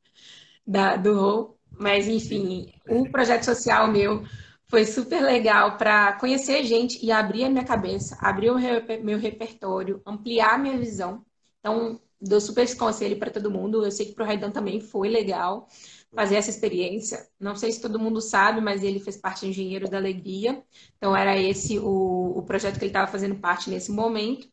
[0.67, 1.55] da, do Rô.
[1.79, 4.23] Mas, enfim, o projeto social meu
[4.69, 8.57] foi super legal para conhecer gente e abrir a minha cabeça, abrir o
[9.03, 11.25] meu repertório, ampliar a minha visão.
[11.59, 13.83] Então, dou super esse conselho para todo mundo.
[13.83, 15.67] Eu sei que para o Raidan também foi legal
[16.13, 17.27] fazer essa experiência.
[17.39, 20.63] Não sei se todo mundo sabe, mas ele fez parte do Engenheiro da Alegria.
[20.97, 24.47] Então, era esse o, o projeto que ele estava fazendo parte nesse momento.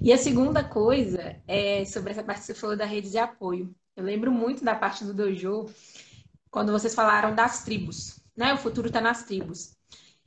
[0.00, 3.72] E a segunda coisa é sobre essa parte que você falou da rede de apoio.
[3.96, 5.66] Eu lembro muito da parte do dojo,
[6.50, 8.52] quando vocês falaram das tribos né?
[8.54, 9.76] O futuro está nas tribos.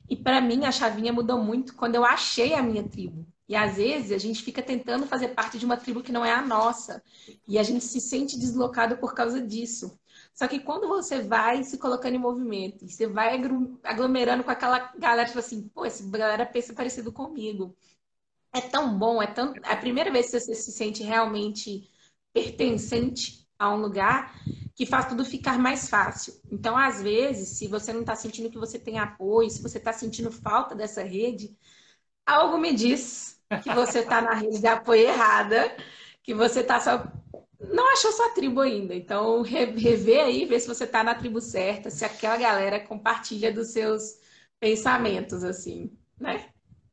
[0.08, 3.26] E para mim a chavinha mudou muito quando eu achei a minha tribo.
[3.48, 6.32] E às vezes a gente fica tentando fazer parte de uma tribo que não é
[6.32, 7.02] a nossa.
[7.48, 9.98] E a gente se sente deslocado por causa disso.
[10.34, 13.40] Só que quando você vai se colocando em movimento, e você vai
[13.84, 17.76] aglomerando com aquela galera, tipo assim, pô, essa galera pensa parecido comigo.
[18.52, 19.54] É tão bom, é tão.
[19.64, 21.88] É a primeira vez que você se sente realmente
[22.32, 24.34] pertencente a um lugar
[24.74, 26.40] que faz tudo ficar mais fácil.
[26.50, 29.92] Então, às vezes, se você não está sentindo que você tem apoio, se você está
[29.92, 31.54] sentindo falta dessa rede,
[32.24, 35.76] algo me diz que você está na rede de apoio errada,
[36.22, 37.04] que você tá só
[37.60, 38.94] não achou sua tribo ainda.
[38.94, 43.68] Então, rever aí, ver se você está na tribo certa, se aquela galera compartilha dos
[43.68, 44.18] seus
[44.58, 46.48] pensamentos, assim, né?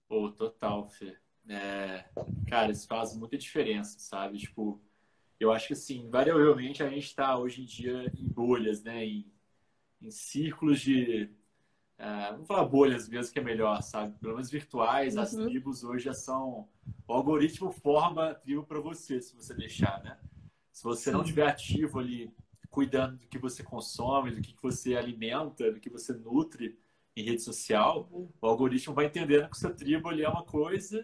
[0.10, 1.16] Pô, total, Fê.
[1.48, 2.04] É,
[2.50, 4.38] cara, isso faz muita diferença, sabe?
[4.38, 4.82] Tipo,
[5.40, 9.06] eu acho que, assim, invariavelmente a gente está hoje em dia em bolhas, né?
[9.06, 9.32] Em,
[10.02, 11.30] em círculos de.
[12.00, 14.18] Uh, vamos falar bolhas mesmo, que é melhor, sabe?
[14.20, 15.22] Pelo menos virtuais, uhum.
[15.22, 16.68] as tribos hoje já são.
[17.08, 20.18] O algoritmo forma a tribo para você, se você deixar, né?
[20.72, 22.32] Se você não estiver ativo ali,
[22.70, 26.78] cuidando do que você consome, do que você alimenta, do que você nutre
[27.16, 31.04] em rede social, o algoritmo vai entendendo que seu tribo ali é uma coisa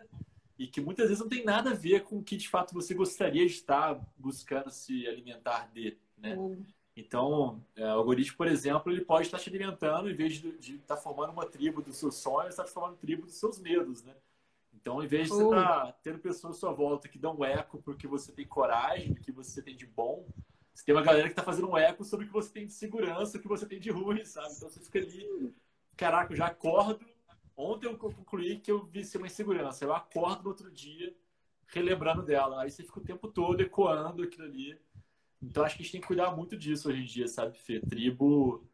[0.58, 2.94] e que muitas vezes não tem nada a ver com o que de fato você
[2.94, 6.36] gostaria de estar buscando se alimentar de, né?
[6.96, 10.96] Então, é, o algoritmo, por exemplo, ele pode estar te alimentando em vez de, estar
[10.96, 14.14] formando uma tribo dos seus sonhos, está formando tribo dos seus medos, né?
[14.72, 17.46] Então, em vez de você estar tá tendo pessoas à sua volta que dão um
[17.46, 20.28] eco porque você tem coragem, do que você tem de bom,
[20.74, 22.74] você tem uma galera que está fazendo um eco sobre o que você tem de
[22.74, 24.54] segurança, o que você tem de ruim, sabe?
[24.56, 25.56] Então, você fica ali,
[25.98, 27.04] caraca, eu já acordo.
[27.56, 29.86] Ontem eu concluí que eu vi ser uma insegurança.
[29.86, 31.16] Eu acordo no outro dia
[31.68, 32.62] relembrando dela.
[32.62, 34.80] Aí você fica o tempo todo ecoando aquilo ali.
[35.42, 37.80] Então, acho que a gente tem que cuidar muito disso hoje em dia, sabe, Fê?
[37.80, 38.66] Tribo,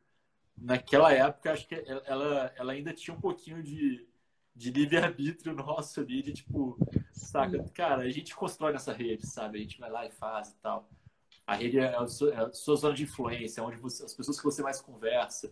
[0.55, 4.07] naquela época, acho que ela, ela ainda tinha um pouquinho de
[4.59, 6.77] de livre-arbítrio nosso ali, de tipo,
[7.13, 7.63] saca?
[7.73, 9.57] Cara, a gente constrói nessa rede, sabe?
[9.57, 10.89] A gente vai lá e faz e tal.
[11.47, 14.13] A rede é a sua, é a sua zona de influência, é onde você, as
[14.13, 15.49] pessoas que você mais conversa.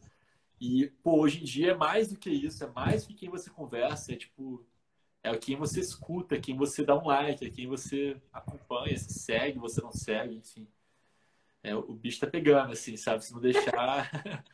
[0.60, 3.50] E, pô, hoje em dia é mais do que isso, é mais que quem você
[3.50, 4.66] conversa, é tipo,
[5.24, 9.14] é quem você escuta, é quem você dá um like, é quem você acompanha, se
[9.20, 10.68] segue, você não segue, enfim.
[11.62, 13.24] É, o bicho tá pegando, assim, sabe?
[13.24, 14.10] Se não deixar,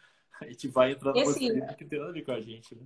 [0.41, 2.85] a gente vai entrando no assim, que tem nada a ver com a gente, né?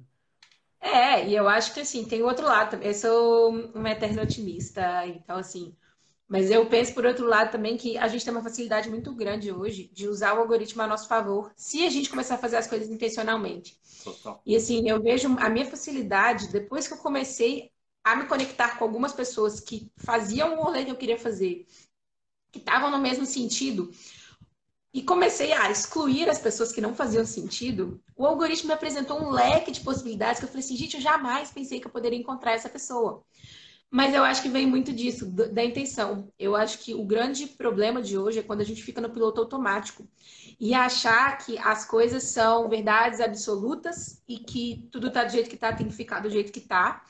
[0.80, 2.88] É, e eu acho que assim, tem outro lado também.
[2.88, 5.76] Eu sou uma eterna otimista, então assim.
[6.28, 9.52] Mas eu penso por outro lado também que a gente tem uma facilidade muito grande
[9.52, 12.68] hoje de usar o algoritmo a nosso favor, se a gente começar a fazer as
[12.68, 13.80] coisas intencionalmente.
[14.04, 14.42] Total.
[14.46, 17.72] E assim, eu vejo a minha facilidade depois que eu comecei
[18.04, 21.66] a me conectar com algumas pessoas que faziam o rolê que eu queria fazer,
[22.52, 23.92] que estavam no mesmo sentido,
[24.94, 29.30] e comecei a excluir as pessoas que não faziam sentido, o algoritmo me apresentou um
[29.30, 32.54] leque de possibilidades que eu falei assim, gente, eu jamais pensei que eu poderia encontrar
[32.54, 33.24] essa pessoa.
[33.90, 36.28] Mas eu acho que vem muito disso, da intenção.
[36.38, 39.40] Eu acho que o grande problema de hoje é quando a gente fica no piloto
[39.40, 40.06] automático
[40.60, 45.56] e achar que as coisas são verdades absolutas e que tudo tá do jeito que
[45.56, 47.02] tá, tem que ficar do jeito que tá.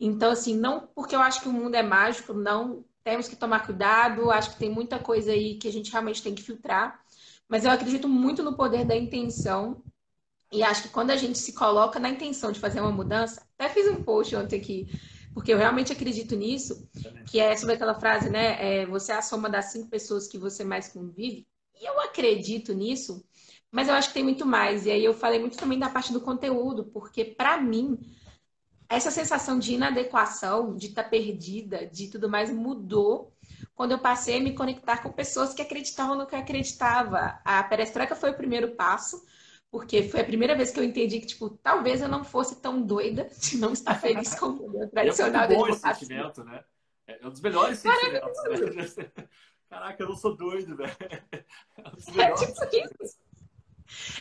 [0.00, 3.66] Então, assim, não porque eu acho que o mundo é mágico, não temos que tomar
[3.66, 7.00] cuidado, acho que tem muita coisa aí que a gente realmente tem que filtrar.
[7.46, 9.82] Mas eu acredito muito no poder da intenção.
[10.50, 13.68] E acho que quando a gente se coloca na intenção de fazer uma mudança, até
[13.68, 14.88] fiz um post ontem aqui,
[15.34, 16.88] porque eu realmente acredito nisso,
[17.26, 18.82] que é sobre aquela frase, né?
[18.82, 21.44] É, você é a soma das cinco pessoas que você mais convive.
[21.78, 23.26] E eu acredito nisso,
[23.70, 24.86] mas eu acho que tem muito mais.
[24.86, 27.98] E aí eu falei muito também da parte do conteúdo, porque para mim,
[28.88, 33.32] essa sensação de inadequação, de estar tá perdida, de tudo mais, mudou
[33.74, 37.40] quando eu passei a me conectar com pessoas que acreditavam no que eu acreditava.
[37.44, 39.20] A perestroika foi o primeiro passo,
[39.74, 42.80] porque foi a primeira vez que eu entendi que, tipo, talvez eu não fosse tão
[42.80, 45.42] doida de não estar feliz com o meu tradicional.
[45.42, 46.64] É muito bom esse sentimento, né?
[47.08, 48.96] É um dos melhores sentimentos.
[48.96, 49.10] Né?
[49.68, 50.96] Caraca, eu não sou doido, velho.
[51.32, 52.52] É, é tipo
[53.02, 53.18] isso.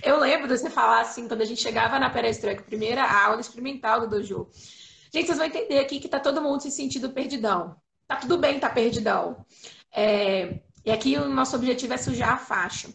[0.01, 4.01] Eu lembro de você falar assim, quando a gente chegava na perestroika, primeira aula experimental
[4.01, 4.49] do dojo.
[5.13, 8.59] Gente, vocês vão entender aqui que tá todo mundo se sentindo perdidão tá tudo bem,
[8.59, 9.45] tá perdidão.
[9.91, 12.89] É, e aqui o nosso objetivo é sujar a faixa.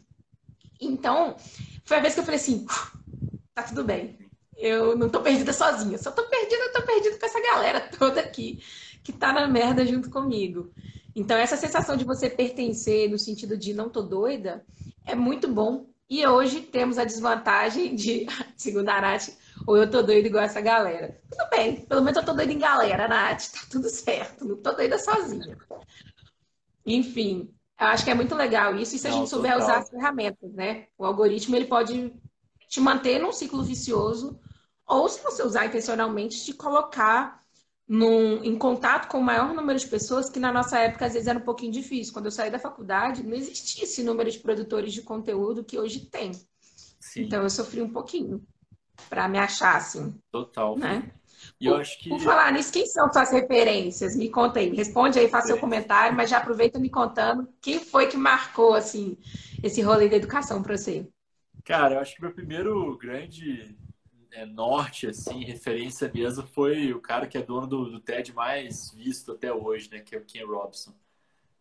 [0.81, 1.37] Então,
[1.89, 2.67] foi a vez que eu falei assim,
[3.55, 4.19] tá tudo bem.
[4.55, 5.99] Eu não tô perdida sozinha.
[6.05, 8.63] Eu tô perdida, tô perdida com essa galera toda aqui
[9.03, 10.71] que tá na merda junto comigo.
[11.17, 14.67] Então, essa sensação de você pertencer no sentido de não tô doida
[15.07, 15.87] é muito bom.
[16.11, 19.31] E hoje temos a desvantagem de, segundo a Nath,
[19.67, 21.19] ou eu tô doida igual essa galera.
[21.31, 24.73] Tudo bem, pelo menos eu tô doida em galera, Nath, tá tudo certo, não tô
[24.73, 25.57] doida sozinha.
[26.85, 29.67] Enfim, eu acho que é muito legal isso, e se a gente souber total.
[29.67, 30.87] usar as ferramentas, né?
[30.97, 32.13] O algoritmo, ele pode
[32.69, 34.39] te manter num ciclo vicioso,
[34.87, 37.43] ou se você usar intencionalmente, te colocar
[37.87, 41.27] num, em contato com o maior número de pessoas, que na nossa época às vezes
[41.27, 42.13] era um pouquinho difícil.
[42.13, 46.01] Quando eu saí da faculdade, não existia esse número de produtores de conteúdo que hoje
[46.01, 46.33] tem.
[47.01, 47.23] Sim.
[47.23, 48.45] Então eu sofri um pouquinho
[49.09, 50.15] para me achar, assim.
[50.31, 50.77] Total.
[50.77, 51.11] Né?
[51.61, 52.09] E eu acho que.
[52.09, 54.17] Por falar nisso, quem são suas referências?
[54.17, 54.75] Me conta aí.
[54.75, 59.17] Responde aí, faça seu comentário, mas já aproveita me contando quem foi que marcou, assim,
[59.63, 61.09] esse rolê da educação para você.
[61.65, 63.77] Cara, eu acho que meu primeiro grande
[64.33, 68.93] é, norte, assim, referência mesmo, foi o cara que é dono do, do TED mais
[68.93, 70.01] visto até hoje, né?
[70.01, 70.95] Que é o Ken Robson.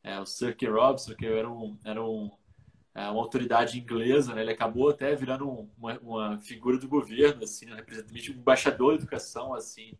[0.03, 2.46] É, o Sir Ken Robson, que era, um, era um, é,
[3.03, 4.41] uma autoridade inglesa, né?
[4.41, 7.75] Ele acabou até virando uma, uma figura do governo, assim, né?
[7.75, 9.93] representante, um embaixador de educação, assim,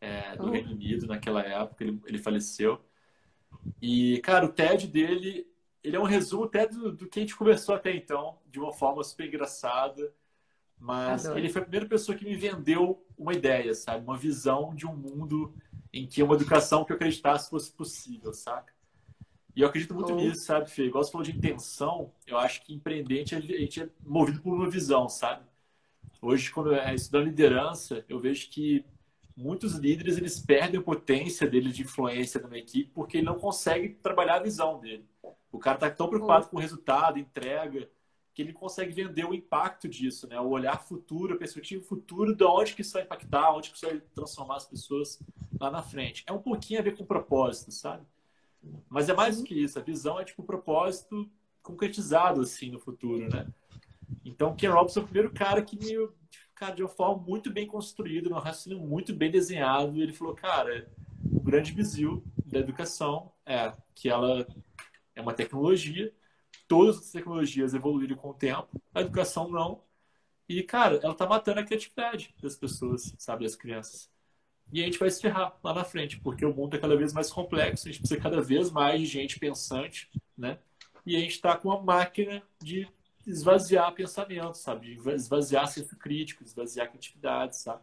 [0.00, 0.50] é, do oh.
[0.50, 1.82] Reino Unido naquela época.
[1.82, 2.80] Ele, ele faleceu.
[3.82, 5.46] E, cara, o TED dele,
[5.82, 8.72] ele é um resumo até do, do que a gente conversou até então, de uma
[8.72, 10.14] forma super engraçada.
[10.78, 11.40] Mas Adoro.
[11.40, 14.04] ele foi a primeira pessoa que me vendeu uma ideia, sabe?
[14.04, 15.54] Uma visão de um mundo
[15.92, 18.75] em que uma educação que eu acreditasse fosse possível, saca?
[19.56, 20.16] E eu acredito muito oh.
[20.16, 20.84] nisso, sabe, Fê?
[20.84, 24.68] Igual você falou de intenção, eu acho que empreendente a gente é movido por uma
[24.68, 25.42] visão, sabe?
[26.20, 28.84] Hoje, quando eu estudando liderança, eu vejo que
[29.34, 33.88] muitos líderes eles perdem a potência dele de influência numa equipe porque ele não consegue
[33.88, 35.06] trabalhar a visão dele.
[35.50, 37.88] O cara está tão preocupado com o resultado, entrega,
[38.34, 40.38] que ele consegue vender o impacto disso, né?
[40.38, 43.86] O olhar futuro, a perspectiva futuro, de onde que isso vai impactar, onde que isso
[43.86, 45.18] vai transformar as pessoas
[45.58, 46.24] lá na frente.
[46.26, 48.04] É um pouquinho a ver com o propósito, sabe?
[48.88, 49.78] Mas é mais do que isso.
[49.78, 51.28] A visão é tipo o propósito
[51.62, 53.46] concretizado assim no futuro, né?
[54.24, 55.96] Então, Ken Robson é o primeiro cara que me
[56.56, 60.02] cara, de uma forma muito bem construída, um raciocínio muito bem desenhado.
[60.02, 60.90] Ele falou, cara,
[61.30, 64.46] o grande bizil da educação é que ela
[65.14, 66.12] é uma tecnologia,
[66.66, 69.82] todas as tecnologias evoluíram com o tempo, a educação não.
[70.48, 74.10] E, cara, ela tá matando a criatividade das pessoas, sabe, das crianças.
[74.72, 77.12] E a gente vai se ferrar lá na frente, porque o mundo é cada vez
[77.12, 80.58] mais complexo, a gente precisa cada vez mais de gente pensante, né?
[81.04, 82.88] E a gente está com uma máquina de
[83.26, 84.96] esvaziar pensamento, sabe?
[84.96, 87.82] De esvaziar senso crítico, esvaziar criatividade, sabe?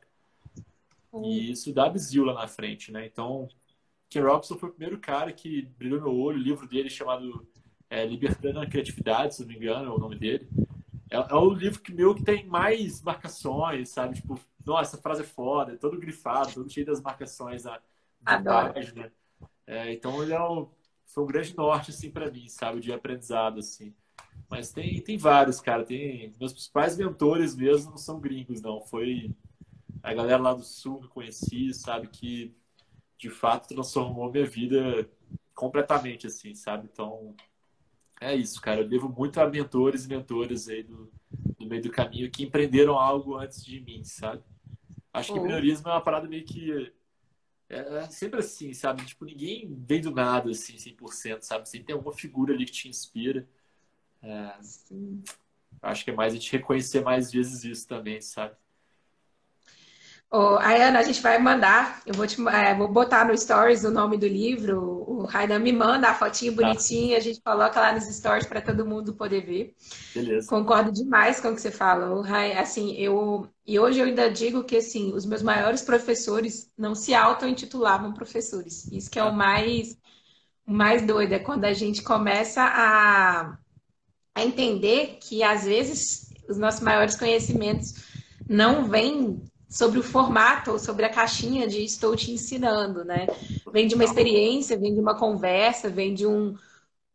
[1.12, 1.24] Hum.
[1.26, 3.06] E isso dá bizil lá na frente, né?
[3.06, 3.48] Então,
[4.10, 6.38] Ken Robson foi o primeiro cara que brilhou no olho.
[6.38, 7.48] O livro dele chamado
[7.90, 10.48] é, Libertando a Criatividade, se não me engano, é o nome dele.
[11.10, 14.16] É, é o livro que meu que tem mais marcações, sabe?
[14.16, 17.80] Tipo, nossa, essa frase é foda, é todo grifado, todo cheio das marcações na,
[18.22, 19.12] na página.
[19.66, 20.70] É, então ele é um,
[21.06, 22.80] foi um grande norte, assim, para mim, sabe?
[22.80, 23.94] De aprendizado, assim.
[24.50, 25.84] Mas tem, tem vários, cara.
[25.84, 28.82] Tem meus principais mentores mesmo não são gringos, não.
[28.82, 29.34] Foi
[30.02, 32.08] a galera lá do sul que eu conheci, sabe?
[32.08, 32.56] Que
[33.18, 35.10] de fato transformou minha vida
[35.56, 36.90] completamente, assim, sabe?
[36.92, 37.36] Então
[38.32, 38.82] é isso, cara.
[38.82, 41.12] Eu devo muito a mentores e mentoras aí do,
[41.58, 44.44] do meio do caminho que empreenderam algo antes de mim, sabe?
[45.14, 46.92] Acho que o empreendedorismo é uma parada meio que.
[47.70, 49.06] É, é, sempre assim, sabe?
[49.06, 51.70] Tipo, ninguém vem do nada, assim, 100%, sabe?
[51.70, 53.48] Sempre tem alguma figura ali que te inspira.
[54.22, 54.56] É,
[55.82, 58.56] acho que é mais a gente reconhecer mais vezes isso também, sabe?
[60.36, 63.92] Oh, Ayana, a gente vai mandar, eu vou, te, é, vou botar no stories o
[63.92, 66.60] nome do livro, o Raidan me manda a fotinha tá.
[66.60, 69.76] bonitinha, a gente coloca lá nos stories para todo mundo poder ver.
[70.12, 70.50] Beleza.
[70.50, 72.28] Concordo demais com o que você fala.
[72.60, 77.14] Assim, eu e hoje eu ainda digo que assim, os meus maiores professores não se
[77.14, 78.92] auto-intitulavam professores.
[78.92, 79.34] Isso que é o tá.
[79.34, 79.96] mais
[80.66, 83.56] o mais doido, é quando a gente começa a,
[84.34, 87.94] a entender que às vezes os nossos maiores conhecimentos
[88.50, 93.26] não vêm sobre o formato ou sobre a caixinha de estou te ensinando, né?
[93.72, 96.56] Vem de uma experiência, vem de uma conversa, vem de um.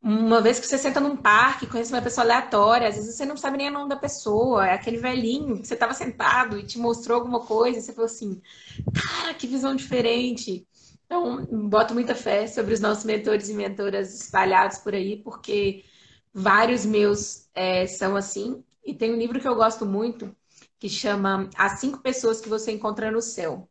[0.02, 3.36] Uma vez que você senta num parque, conhece uma pessoa aleatória, às vezes você não
[3.36, 6.78] sabe nem o nome da pessoa, é aquele velhinho que você estava sentado e te
[6.78, 8.40] mostrou alguma coisa, e você falou assim,
[8.94, 10.66] cara, que visão diferente.
[11.06, 15.84] Então, boto muita fé sobre os nossos mentores e mentoras espalhados por aí, porque
[16.32, 18.62] vários meus é, são assim.
[18.84, 20.34] E tem um livro que eu gosto muito,
[20.78, 23.68] que chama As Cinco Pessoas que Você Encontra no Céu.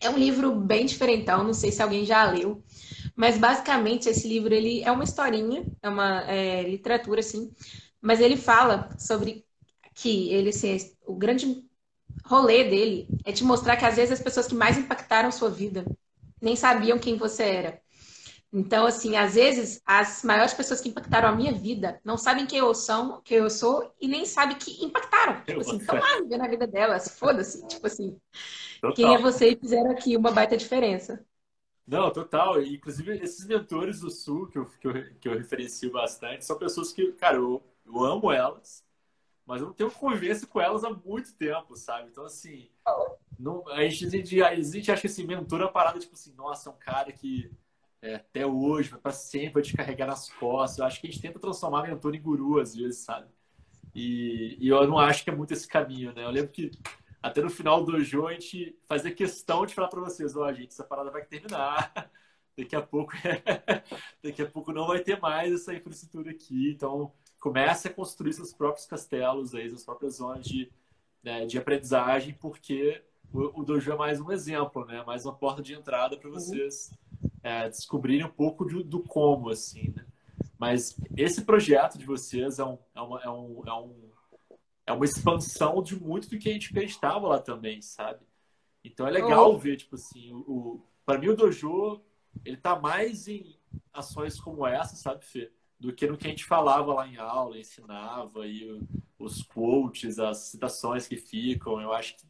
[0.00, 2.62] É um livro bem diferentão, não sei se alguém já leu,
[3.16, 7.52] mas basicamente esse livro ele é uma historinha, é uma é, literatura assim,
[8.00, 9.44] mas ele fala sobre
[9.94, 11.64] que ele assim, o grande
[12.24, 15.84] rolê dele é te mostrar que às vezes as pessoas que mais impactaram sua vida
[16.40, 17.82] nem sabiam quem você era.
[18.52, 22.58] Então, assim, às vezes as maiores pessoas que impactaram a minha vida não sabem quem
[22.58, 25.42] eu sou, quem eu sou e nem sabem que impactaram.
[25.44, 27.66] Tipo assim, estão lá vivendo a vida delas, foda-se.
[27.68, 28.18] Tipo assim,
[28.80, 28.94] total.
[28.94, 31.22] quem é você e fizeram aqui uma baita diferença.
[31.86, 32.62] Não, total.
[32.62, 36.90] Inclusive, esses mentores do Sul, que eu, que eu, que eu referencio bastante, são pessoas
[36.92, 38.82] que, cara, eu, eu amo elas,
[39.44, 42.08] mas eu não tenho convivência com elas há muito tempo, sabe?
[42.10, 42.70] Então, assim,
[43.38, 44.04] não, a, gente,
[44.42, 47.50] a, gente, acha que esse mentor é parada, tipo assim, nossa, é um cara que
[48.00, 50.78] é, até hoje, para sempre, vai te carregar nas costas.
[50.78, 53.26] Eu acho que a gente tenta transformar mentor em guru às vezes, sabe?
[53.94, 56.24] E, e, eu não acho que é muito esse caminho, né?
[56.24, 56.70] Eu lembro que
[57.20, 60.52] até no final do jogo a gente fazia questão de falar para vocês, ó, oh,
[60.52, 61.92] gente, essa parada vai terminar.
[62.56, 63.12] Daqui a pouco,
[64.20, 66.72] daqui a pouco não vai ter mais essa infraestrutura aqui.
[66.72, 70.68] Então, comece a construir seus próprios castelos aí, suas próprias zonas de,
[71.22, 73.00] né, de aprendizagem, porque
[73.32, 75.04] o, o Dojo é mais um exemplo, né?
[75.06, 76.34] Mais uma porta de entrada para uhum.
[77.48, 80.04] É, descobrirem um pouco do, do, como, assim, né?
[80.58, 84.10] Mas esse projeto de vocês é, um, é, uma, é, um, é, um,
[84.86, 88.20] é uma expansão de muito do que a gente acreditava lá também, sabe?
[88.84, 89.56] Então é legal oh.
[89.56, 92.02] ver, tipo assim, o, o para mim o Dojo,
[92.44, 93.56] ele tá mais em
[93.92, 95.50] ações como essa, sabe, Fê?
[95.80, 98.82] Do que no que a gente falava lá em aula, ensinava, e
[99.18, 101.80] os quotes, as citações que ficam.
[101.80, 102.26] Eu acho que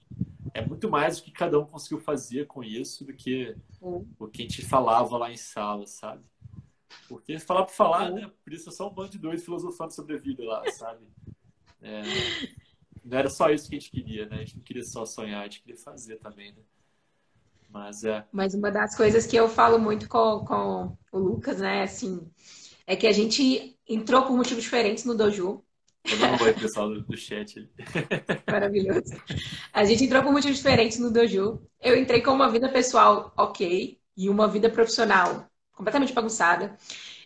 [0.55, 4.07] é muito mais o que cada um conseguiu fazer com isso do que uhum.
[4.19, 6.25] o que a gente falava lá em sala, sabe?
[7.09, 8.17] Porque falar por falar, uhum.
[8.17, 8.31] né?
[8.43, 11.07] Por isso é só um bando de dois filosofando sobre a vida lá, sabe?
[11.81, 12.03] É,
[13.05, 14.37] não era só isso que a gente queria, né?
[14.37, 16.63] A gente não queria só sonhar, a gente queria fazer também, né?
[17.71, 18.27] Mas é.
[18.33, 22.27] Mas uma das coisas que eu falo muito com, com o Lucas, né, assim,
[22.87, 25.63] é que a gente entrou por motivos diferentes no dojo.
[26.19, 27.69] Vamos oi, pessoal do, do chat.
[28.51, 29.15] Maravilhoso.
[29.73, 31.61] A gente entrou por motivos diferentes no dojo.
[31.81, 36.77] Eu entrei com uma vida pessoal ok e uma vida profissional completamente bagunçada.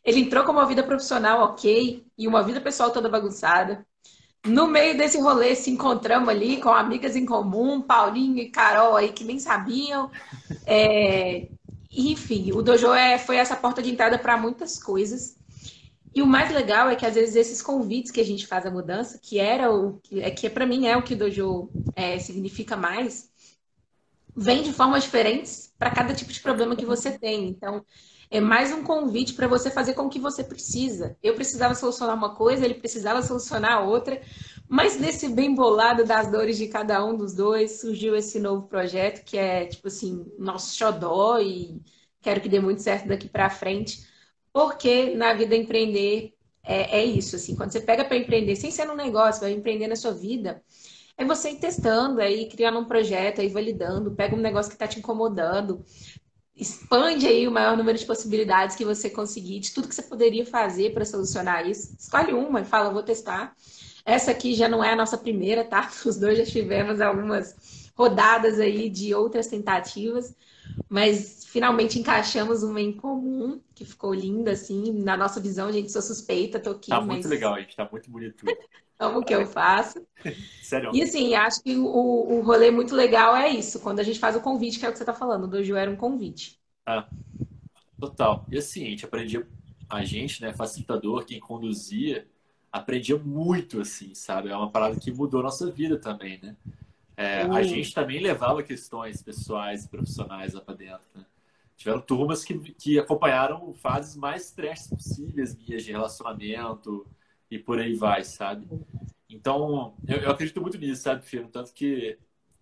[0.05, 3.87] Ele entrou com uma vida profissional ok e uma vida pessoal toda bagunçada.
[4.45, 9.13] No meio desse rolê, se encontramos ali com amigas em comum, Paulinho e Carol aí
[9.13, 10.11] que nem sabiam.
[10.67, 11.49] É...
[11.91, 15.37] Enfim, o Dojo é, foi essa porta de entrada para muitas coisas.
[16.15, 18.71] E o mais legal é que às vezes esses convites que a gente faz a
[18.71, 22.19] mudança, que era o que é que para mim é o que o dojo é,
[22.19, 23.31] significa mais,
[24.37, 27.49] vem de formas diferentes para cada tipo de problema que você tem.
[27.49, 27.85] Então,
[28.31, 31.17] é mais um convite para você fazer com o que você precisa.
[31.23, 34.21] Eu precisava solucionar uma coisa, ele precisava solucionar outra,
[34.69, 39.25] mas nesse bem bolado das dores de cada um dos dois, surgiu esse novo projeto
[39.25, 41.81] que é tipo assim, nosso xodó e
[42.21, 44.12] quero que dê muito certo daqui para frente
[44.53, 46.35] porque na vida empreender
[46.65, 49.89] é, é isso, assim, quando você pega para empreender, sem ser um negócio, vai empreender
[49.89, 50.63] na sua vida,
[51.17, 54.87] é você ir testando, aí criando um projeto, aí validando, pega um negócio que está
[54.87, 55.85] te incomodando,
[56.55, 60.47] expande aí o maior número de possibilidades que você conseguir, de tudo que você poderia
[60.47, 61.97] fazer para solucionar isso.
[61.99, 63.55] Escolhe uma e fala, vou testar.
[64.05, 65.91] Essa aqui já não é a nossa primeira, tá?
[66.07, 70.35] Os dois já tivemos algumas rodadas aí de outras tentativas,
[70.89, 74.93] mas finalmente encaixamos uma em comum, que ficou linda, assim.
[74.93, 76.91] Na nossa visão, a gente sou suspeita, tô aqui.
[76.91, 77.09] Tá mas...
[77.09, 77.77] muito legal, gente.
[77.77, 78.45] Tá muito bonito.
[78.99, 80.07] Como que eu faço.
[80.63, 80.91] Sério?
[80.95, 84.37] E assim, acho que o, o rolê muito legal é isso, quando a gente faz
[84.37, 85.45] o convite, que é o que você tá falando.
[85.45, 86.61] O Dojo era um convite.
[86.87, 87.09] Ah,
[87.99, 88.47] total.
[88.51, 89.47] E assim, a gente aprendia,
[89.89, 92.29] a gente, né, facilitador, quem conduzia,
[92.71, 94.51] aprendia muito, assim, sabe?
[94.51, 96.57] É uma parada que mudou a nossa vida também, né?
[97.17, 101.25] É, A gente também levava questões pessoais e profissionais lá para dentro, né?
[101.83, 107.05] Tiveram turmas que, que acompanharam fases mais stresses possíveis minhas de relacionamento
[107.51, 108.69] e por aí vai, sabe?
[109.29, 111.49] Então, eu, eu acredito muito nisso, sabe, Fino?
[111.49, 112.17] Tanto que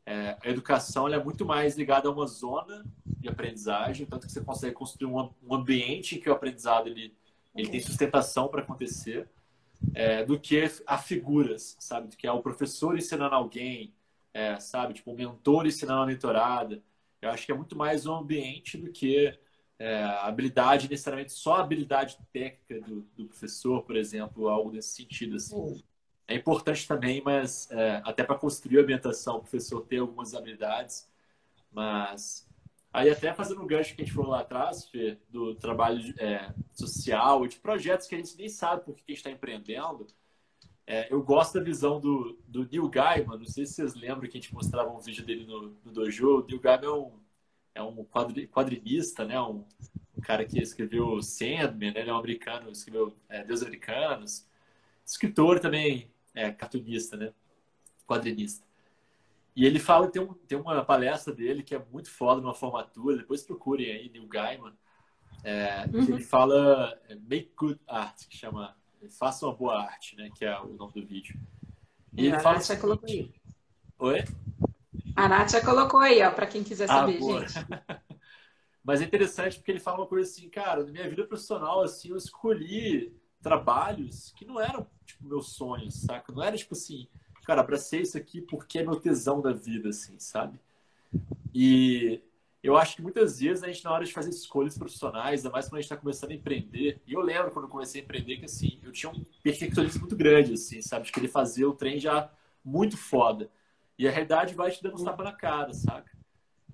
[0.07, 4.41] é, a educação é muito mais ligada a uma zona de aprendizagem, tanto que você
[4.41, 7.14] consegue construir um, um ambiente em que o aprendizado ele,
[7.55, 9.29] ele tem sustentação para acontecer,
[9.93, 12.09] é, do que a figuras, sabe?
[12.09, 13.93] Do que é o professor ensinando alguém,
[14.33, 14.95] é, sabe?
[14.95, 16.83] Tipo, o mentor ensinando a mentorada.
[17.21, 19.39] Eu acho que é muito mais um ambiente do que
[19.79, 25.37] é, habilidade, necessariamente só a habilidade técnica do, do, professor, por exemplo, algo nesse sentido.
[25.37, 25.83] Assim.
[26.29, 31.11] É importante também, mas é, até para construir a ambientação, o professor ter algumas habilidades,
[31.73, 32.47] mas
[32.93, 36.53] aí até fazendo um gancho que a gente falou lá atrás, Fê, do trabalho é,
[36.73, 40.07] social e de projetos que a gente nem sabe por que a gente está empreendendo,
[40.91, 43.38] é, eu gosto da visão do, do Neil Gaiman.
[43.38, 46.41] Não sei se vocês lembram que a gente mostrava um vídeo dele no, no dojo.
[46.41, 47.12] O Neil Gaiman é um,
[47.76, 49.41] é um quadri, quadrinista, né?
[49.41, 49.64] Um,
[50.18, 52.01] um, cara que escreveu Sandman, né?
[52.01, 54.45] ele é um americano, escreveu é, Deus Americanos.
[55.07, 57.32] Escritor também, é, cartunista, né?
[58.05, 58.66] Quadrinista.
[59.55, 63.16] E ele fala, tem, um, tem uma palestra dele que é muito foda numa formatura,
[63.16, 64.72] depois procurem aí, Neil Gaiman,
[65.45, 66.05] é, uhum.
[66.05, 68.76] que ele fala é, Make Good Art, que chama
[69.09, 70.30] Faça uma boa arte, né?
[70.36, 71.38] Que é o nome do vídeo.
[72.16, 72.61] E, ele fala.
[72.61, 73.32] Já colocou aí.
[73.98, 74.24] Oi?
[75.16, 77.66] A Nath já colocou aí, ó, para quem quiser ah, saber, ah, gente.
[78.82, 82.11] Mas é interessante porque ele fala uma coisa assim, cara, na minha vida profissional, assim,
[82.11, 86.32] eu escolhi trabalhos que não eram, tipo, meus sonhos, saca?
[86.32, 87.07] Não era, tipo assim,
[87.44, 90.59] cara, para ser isso aqui porque é meu tesão da vida, assim, sabe?
[91.55, 92.22] E
[92.62, 95.66] eu acho que muitas vezes a gente, na hora de fazer escolhas profissionais, ainda mais
[95.66, 98.36] quando a gente está começando a empreender, e eu lembro quando eu comecei a empreender
[98.36, 101.06] que, assim, eu tinha um perfeccionismo muito grande, assim, sabe?
[101.06, 102.30] De querer fazer o trem já
[102.64, 103.50] muito foda.
[103.98, 106.11] E a realidade vai te dando um tapa na cara, saca?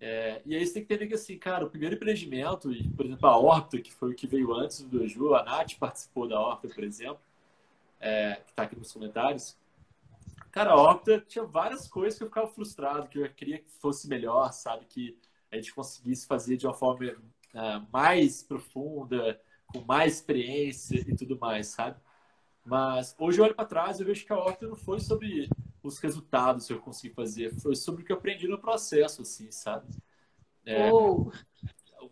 [0.00, 3.28] É, e aí você tem que entender que, assim, cara, o primeiro empreendimento, por exemplo,
[3.28, 6.68] a Horta, que foi o que veio antes do Dojo, a Nath participou da Horta,
[6.68, 7.20] por exemplo,
[8.00, 9.56] é, que está aqui nos comentários.
[10.50, 14.08] cara, a Octa tinha várias coisas que eu ficava frustrado, que eu queria que fosse
[14.08, 14.84] melhor, sabe?
[14.86, 15.16] Que
[15.50, 21.38] a gente conseguisse fazer de uma forma uh, mais profunda, com mais experiência e tudo
[21.38, 21.98] mais, sabe?
[22.64, 25.48] Mas hoje eu olho para trás e vejo que a Octa não foi sobre
[25.82, 29.50] os resultados que eu consegui fazer, foi sobre o que eu aprendi no processo, assim,
[29.50, 29.86] sabe?
[30.64, 31.30] É, oh.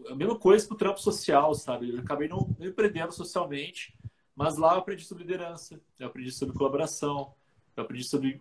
[0.08, 1.90] A mesma coisa pro trampo social, sabe?
[1.90, 3.96] Eu acabei não, não empreendendo socialmente,
[4.34, 7.34] mas lá eu aprendi sobre liderança, eu aprendi sobre colaboração,
[7.76, 8.40] eu aprendi sobre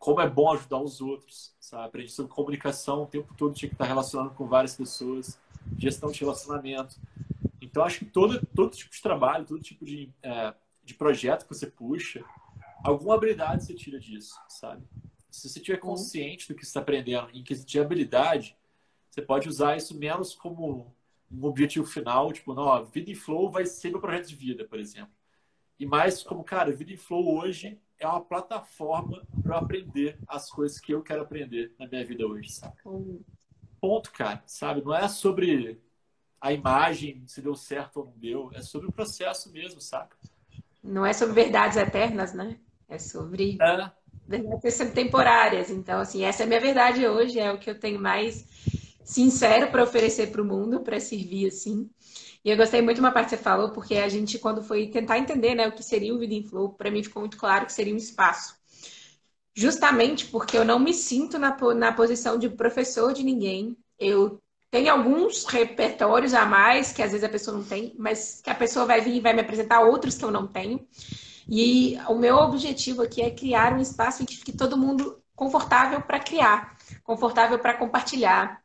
[0.00, 1.86] como é bom ajudar os outros, sabe?
[1.86, 5.38] Aprendi sobre comunicação, o tempo todo tinha que estar relacionando com várias pessoas,
[5.76, 6.96] gestão de relacionamento.
[7.60, 11.54] Então, acho que todo, todo tipo de trabalho, todo tipo de, é, de projeto que
[11.54, 12.24] você puxa,
[12.82, 14.82] alguma habilidade você tira disso, sabe?
[15.30, 18.56] Se você estiver consciente do que você está aprendendo, em que você tiver habilidade,
[19.10, 20.96] você pode usar isso menos como
[21.30, 24.64] um objetivo final, tipo, não, ó, Vida em Flow vai ser meu projeto de vida,
[24.64, 25.12] por exemplo.
[25.78, 30.80] E mais como, cara, Vida em Flow hoje é uma plataforma para aprender as coisas
[30.80, 32.74] que eu quero aprender na minha vida hoje, sabe?
[33.78, 34.82] Ponto, cara, sabe?
[34.82, 35.78] Não é sobre
[36.40, 40.16] a imagem, se deu certo ou não deu, é sobre o processo mesmo, saca?
[40.82, 42.58] Não é sobre verdades eternas, né?
[42.88, 43.90] É sobre é.
[44.26, 45.70] verdades temporárias.
[45.70, 48.46] Então, assim, essa é a minha verdade hoje, é o que eu tenho mais
[49.02, 51.88] sincero para oferecer para o mundo, para servir assim.
[52.44, 54.86] E eu gostei muito de uma parte que você falou, porque a gente, quando foi
[54.88, 57.66] tentar entender né, o que seria o Vida em Flow, para mim ficou muito claro
[57.66, 58.54] que seria um espaço.
[59.54, 63.76] Justamente porque eu não me sinto na, na posição de professor de ninguém.
[63.98, 64.40] Eu
[64.70, 68.54] tenho alguns repertórios a mais que às vezes a pessoa não tem, mas que a
[68.54, 70.86] pessoa vai vir e vai me apresentar outros que eu não tenho.
[71.48, 76.00] E o meu objetivo aqui é criar um espaço em que fique todo mundo confortável
[76.00, 78.62] para criar, confortável para compartilhar,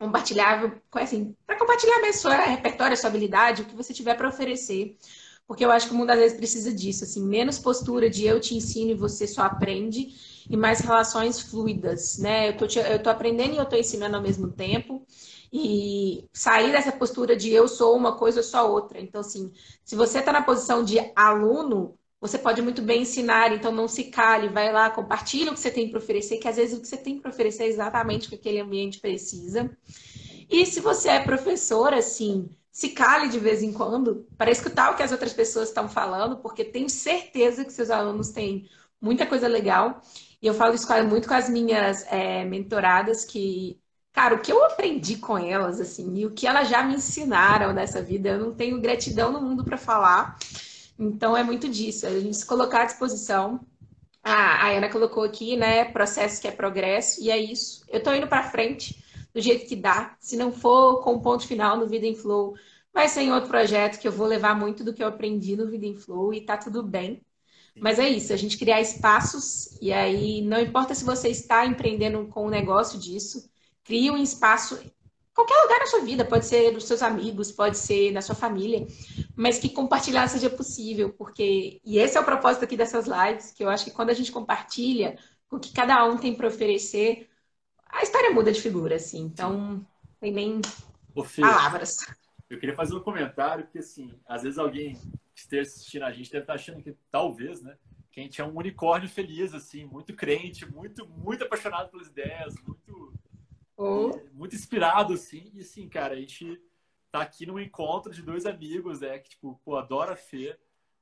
[0.00, 4.96] compartilhável, assim, para compartilhar mesmo seu repertório, sua habilidade, o que você tiver para oferecer.
[5.46, 8.40] Porque eu acho que o mundo às vezes precisa disso, assim, menos postura de eu
[8.40, 10.08] te ensino e você só aprende,
[10.48, 12.48] e mais relações fluidas, né?
[12.48, 15.06] Eu tô, te, eu tô aprendendo e eu tô ensinando ao mesmo tempo.
[15.52, 19.00] E sair dessa postura de eu sou uma coisa, eu sou outra.
[19.00, 19.52] Então, assim,
[19.84, 24.04] se você está na posição de aluno, você pode muito bem ensinar, então não se
[24.04, 26.86] cale, vai lá, compartilha o que você tem para oferecer, que às vezes o que
[26.86, 29.70] você tem para oferecer é exatamente o que aquele ambiente precisa.
[30.50, 34.96] E se você é professor, assim, se cale de vez em quando para escutar o
[34.96, 38.68] que as outras pessoas estão falando, porque tenho certeza que seus alunos têm
[39.00, 40.02] muita coisa legal.
[40.42, 43.78] E eu falo isso muito com as minhas é, mentoradas, que,
[44.12, 47.72] cara, o que eu aprendi com elas, assim, e o que elas já me ensinaram
[47.72, 50.38] nessa vida, eu não tenho gratidão no mundo para falar.
[51.00, 53.66] Então é muito disso, a gente se colocar à disposição.
[54.22, 55.86] Ah, a Ana colocou aqui, né?
[55.86, 57.82] Processo que é progresso, e é isso.
[57.88, 60.14] Eu tô indo para frente do jeito que dá.
[60.20, 62.54] Se não for com o ponto final no Vida em Flow,
[62.92, 65.70] vai ser em outro projeto que eu vou levar muito do que eu aprendi no
[65.70, 67.22] Vida em Flow e tá tudo bem.
[67.80, 72.26] Mas é isso, a gente criar espaços, e aí não importa se você está empreendendo
[72.26, 73.48] com um negócio disso,
[73.84, 74.78] crie um espaço
[75.34, 78.86] qualquer lugar na sua vida, pode ser dos seus amigos, pode ser na sua família,
[79.34, 83.64] mas que compartilhar seja possível, porque e esse é o propósito aqui dessas lives, que
[83.64, 85.18] eu acho que quando a gente compartilha
[85.50, 87.28] o que cada um tem para oferecer,
[87.88, 89.20] a história muda de figura, assim.
[89.20, 89.84] Então,
[90.20, 90.60] tem nem
[91.40, 91.98] palavras.
[92.48, 94.94] Eu queria fazer um comentário, porque assim, às vezes alguém
[95.34, 97.76] que esteja assistindo a gente deve estar achando que talvez, né?
[98.10, 102.54] Que a gente é um unicórnio feliz, assim, muito crente, muito, muito apaixonado pelas ideias,
[102.66, 103.12] muito
[103.80, 104.10] Oh.
[104.34, 105.50] Muito inspirado, assim.
[105.54, 106.60] E assim, cara, a gente
[107.10, 109.18] tá aqui num encontro de dois amigos, né?
[109.18, 110.58] Que, tipo, pô, adora Fê.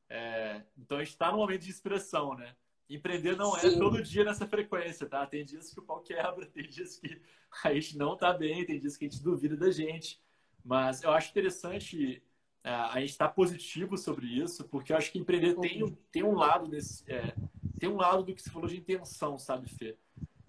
[0.09, 0.63] É...
[0.79, 2.55] Então a gente tá num momento de inspiração, né?
[2.89, 3.75] Empreender não é Sim.
[3.75, 5.27] é todo dia nessa frequência, tá?
[5.27, 7.21] Tem dias que o pau quebra, tem dias que
[7.65, 10.23] a gente não tá bem, tem dias que a gente duvida da gente.
[10.65, 12.23] Mas eu acho interessante
[12.63, 16.23] é, a gente estar tá positivo sobre isso, porque eu acho que empreender tem, tem
[16.23, 17.03] um lado desse.
[17.11, 17.35] É,
[17.79, 19.97] tem um lado do que você falou de intenção, sabe, Fê?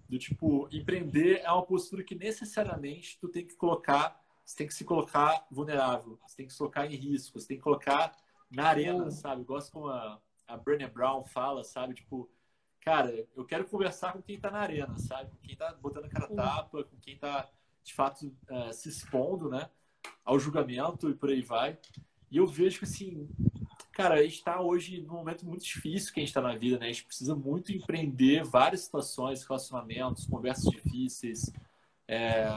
[0.10, 4.74] Do tipo, empreender é uma postura que necessariamente tu tem que colocar, você tem que
[4.74, 8.18] se colocar vulnerável, você tem que se colocar em risco, você tem que colocar
[8.50, 9.44] na arena, sabe?
[9.44, 11.94] Gosto como a, a Brené Brown fala, sabe?
[11.94, 12.28] Tipo,
[12.82, 15.30] cara, eu quero conversar com quem tá na arena, sabe?
[15.30, 17.48] Com quem tá botando a cara tapa, com quem tá,
[17.84, 19.70] de fato, uh, se expondo, né?
[20.26, 21.78] Ao julgamento e por aí vai.
[22.32, 23.30] E eu vejo que, assim,
[24.00, 26.80] Cara, a gente está hoje num momento muito difícil que a gente está na vida,
[26.80, 26.86] né?
[26.86, 31.52] A gente precisa muito empreender várias situações, relacionamentos, conversas difíceis,
[32.08, 32.48] é,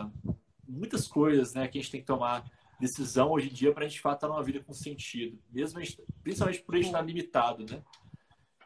[0.69, 1.67] muitas coisas, né?
[1.67, 4.45] Que a gente tem que tomar decisão hoje em dia para a gente estar numa
[4.45, 7.83] vida com sentido, mesmo gente, principalmente por a gente estar limitado, né?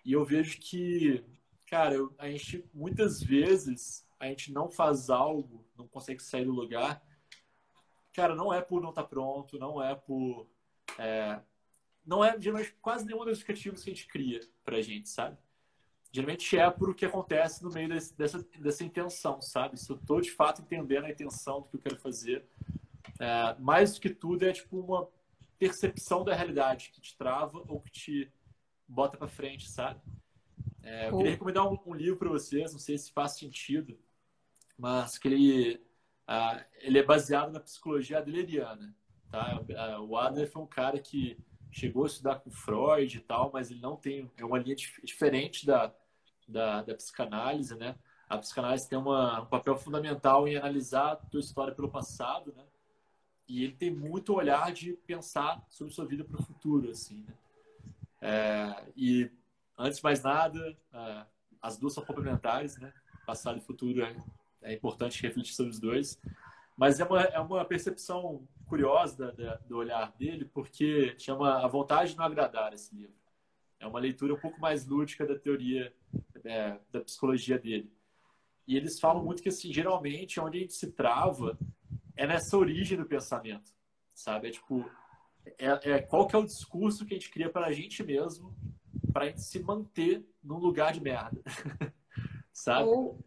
[0.05, 1.25] E eu vejo que,
[1.67, 6.53] cara, eu, a gente muitas vezes a gente não faz algo, não consegue sair do
[6.53, 7.03] lugar.
[8.13, 10.47] Cara, não é por não estar tá pronto, não é por
[10.99, 11.41] é,
[12.07, 15.37] não é geralmente quase nenhum dos justificativos que a gente cria pra gente, sabe?
[16.17, 19.79] geralmente é por o que acontece no meio desse, dessa, dessa intenção, sabe?
[19.79, 22.47] Se eu estou de fato entendendo a intenção do que eu quero fazer,
[23.21, 25.09] é, mais do que tudo é tipo uma
[25.59, 28.33] percepção da realidade que te trava ou que te
[28.89, 30.01] bota para frente, sabe?
[30.83, 33.99] É, eu queria recomendar um, um livro para vocês, não sei se faz sentido,
[34.79, 35.75] mas que ele,
[36.29, 38.95] uh, ele é baseado na psicologia adleriana.
[39.31, 39.61] Tá?
[40.01, 41.37] O Adler foi um cara que
[41.77, 44.75] chegou a estudar com Freud e tal, mas ele não tem é uma linha
[45.05, 45.93] diferente da,
[46.49, 47.95] da, da psicanálise, né?
[48.27, 52.65] A psicanálise tem uma, um papel fundamental em analisar a tua história pelo passado, né?
[53.47, 57.35] E ele tem muito olhar de pensar sobre sua vida para o futuro, assim, né?
[58.23, 59.31] É, e
[59.77, 61.27] antes de mais nada, é,
[61.61, 62.91] as duas são complementares, né?
[63.27, 64.17] Passado e futuro é,
[64.63, 66.19] é importante refletir sobre os dois.
[66.77, 72.13] Mas é uma, é uma percepção curiosa da, do olhar dele, porque chama A Vontade
[72.13, 73.15] de Não Agradar esse livro.
[73.79, 75.93] É uma leitura um pouco mais lúdica da teoria
[76.45, 77.93] é, da psicologia dele.
[78.67, 81.59] E eles falam muito que, assim, geralmente, onde a gente se trava
[82.17, 83.71] é nessa origem do pensamento,
[84.15, 84.49] sabe?
[84.49, 84.91] É tipo,
[85.59, 88.55] é, é qual que é o discurso que a gente cria para a gente mesmo
[89.17, 91.41] para a gente se manter num lugar de merda,
[92.53, 92.87] sabe?
[92.87, 93.19] Ou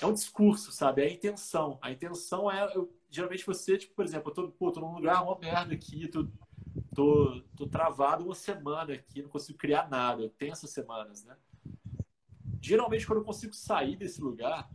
[0.00, 1.02] é um discurso, sabe?
[1.02, 1.78] É a intenção.
[1.82, 5.22] A intenção é, eu, geralmente você, tipo, por exemplo, eu tô, pô, tô num lugar,
[5.22, 6.26] uma merda aqui, tô,
[6.94, 10.22] tô, tô travado uma semana aqui, não consigo criar nada.
[10.22, 11.36] Eu tenho essas semanas, né?
[12.60, 14.70] Geralmente, quando eu consigo sair desse lugar,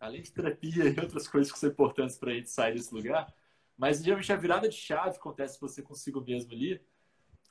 [0.00, 3.32] além de terapia e outras coisas que são importantes para a gente sair desse lugar,
[3.76, 6.80] mas geralmente a virada de chave acontece você consigo mesmo ali,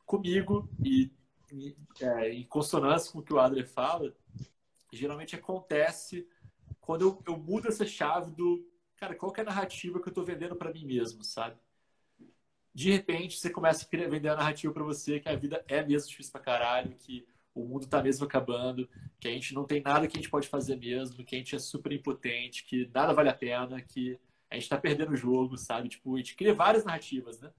[0.06, 1.12] comigo e,
[1.52, 4.16] e é, em consonância com o que o Adler fala,
[4.92, 6.28] geralmente acontece
[6.84, 10.24] quando eu, eu mudo essa chave do, cara, qual é a narrativa que eu estou
[10.24, 11.56] vendendo para mim mesmo, sabe?
[12.74, 16.10] De repente, você começa a vender a narrativa para você que a vida é mesmo
[16.10, 17.26] difícil pra caralho, que
[17.56, 20.50] o mundo tá mesmo acabando, que a gente não tem nada que a gente pode
[20.50, 24.20] fazer mesmo, que a gente é super impotente, que nada vale a pena, que
[24.50, 25.88] a gente tá perdendo o jogo, sabe?
[25.88, 27.52] Tipo, a gente cria várias narrativas, né?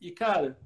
[0.00, 0.60] E, cara,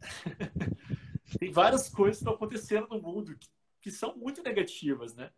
[1.38, 3.48] tem várias coisas que estão acontecendo no mundo que,
[3.82, 5.30] que são muito negativas, né?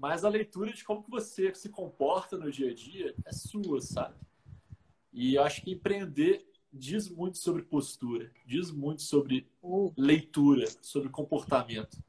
[0.00, 3.80] Mas a leitura de como que você se comporta no dia a dia é sua,
[3.82, 4.16] sabe?
[5.12, 9.46] E eu acho que empreender diz muito sobre postura, diz muito sobre
[9.96, 12.02] leitura, sobre comportamento.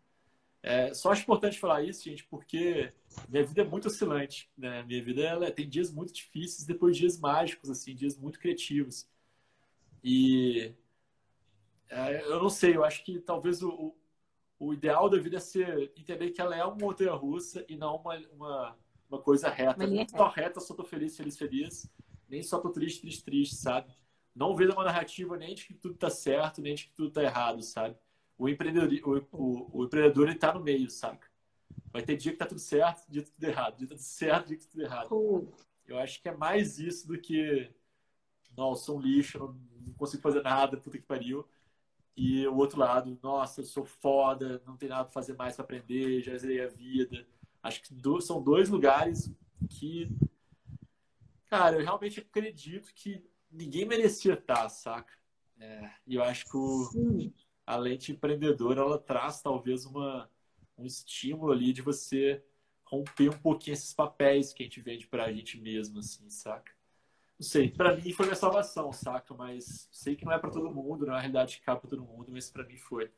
[0.64, 2.94] É, só acho importante falar isso, gente, porque
[3.28, 4.50] minha vida é muito oscilante.
[4.56, 4.84] Né?
[4.84, 9.10] Minha vida ela tem dias muito difíceis, depois dias mágicos, assim, dias muito criativos.
[10.04, 10.74] E
[11.89, 13.96] é, eu não sei, eu acho que talvez o,
[14.62, 17.95] o ideal da vida é ser, entender que ela é uma montanha russa e não
[17.95, 18.78] uma, uma,
[19.09, 19.88] uma coisa reta.
[19.88, 21.91] Nem só reta, só tô feliz, feliz, feliz.
[22.30, 23.91] Nem só tô triste, triste, triste, sabe?
[24.36, 27.24] Não vejo uma narrativa nem de que tudo tá certo, nem de que tudo tá
[27.24, 27.97] errado, sabe?
[28.38, 31.28] O empreendedor, o, o, o empreendedor ele tá no meio, saca?
[31.91, 33.78] Vai ter dia que tá tudo certo, dia que tá tudo errado.
[33.78, 35.07] Dia que tá tudo certo, dia que tá tudo errado.
[35.88, 37.68] Eu acho que é mais isso do que,
[38.55, 39.53] nossa, sou um lixo, não,
[39.88, 41.47] não consigo fazer nada, puta que pariu
[42.16, 45.64] e o outro lado, nossa, eu sou foda, não tem nada para fazer mais para
[45.64, 47.26] aprender, já zerei a vida.
[47.64, 49.32] Acho que do, são dois lugares
[49.70, 50.09] que,
[51.47, 55.14] cara, eu realmente acredito que ninguém merecia estar, saca?
[55.59, 57.32] É, e eu acho que o,
[57.66, 60.30] a lente empreendedora, ela traz talvez uma,
[60.78, 62.43] um estímulo ali de você
[62.84, 66.74] romper um pouquinho esses papéis que a gente vende pra gente mesmo, assim, saca?
[67.42, 69.34] Não sei, pra mim foi minha salvação, saca?
[69.34, 71.89] Mas sei que não é para todo mundo, não é uma realidade que cabe pra
[71.89, 73.10] todo mundo, mas para mim foi.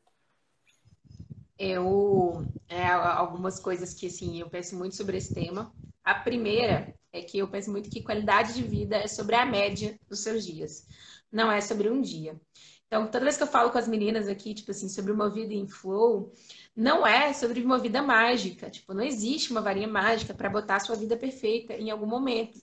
[1.59, 5.75] Eu, é, algumas coisas que, assim, eu penso muito sobre esse tema.
[6.05, 9.99] A primeira é que eu penso muito que qualidade de vida é sobre a média
[10.07, 10.87] dos seus dias,
[11.29, 12.39] não é sobre um dia.
[12.87, 15.53] Então, toda vez que eu falo com as meninas aqui, tipo assim, sobre uma vida
[15.53, 16.31] em flow,
[16.73, 18.69] não é sobre uma vida mágica.
[18.69, 22.57] Tipo, não existe uma varinha mágica para botar a sua vida perfeita em algum momento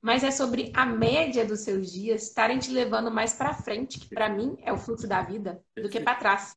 [0.00, 4.08] mas é sobre a média dos seus dias estarem te levando mais para frente, que
[4.08, 6.56] para mim é o fluxo da vida, do que para trás.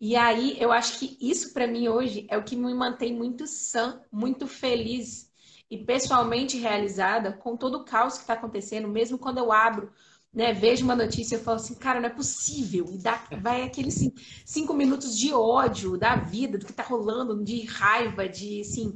[0.00, 3.46] E aí eu acho que isso para mim hoje é o que me mantém muito
[3.46, 5.30] sã, muito feliz
[5.70, 9.92] e pessoalmente realizada com todo o caos que está acontecendo, mesmo quando eu abro
[10.32, 12.86] né, vejo uma notícia e falo assim, cara, não é possível.
[12.90, 14.12] E dá, vai aqueles assim,
[14.44, 18.94] cinco minutos de ódio da vida, do que está rolando, de raiva, de assim,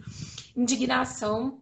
[0.57, 1.61] indignação.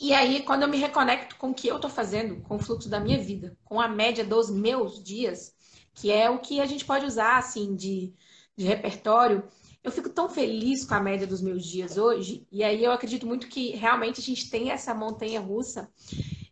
[0.00, 2.88] E aí, quando eu me reconecto com o que eu estou fazendo, com o fluxo
[2.88, 5.54] da minha vida, com a média dos meus dias,
[5.94, 8.12] que é o que a gente pode usar, assim, de,
[8.56, 9.44] de repertório,
[9.82, 12.46] eu fico tão feliz com a média dos meus dias hoje.
[12.50, 15.88] E aí eu acredito muito que realmente a gente tem essa montanha russa.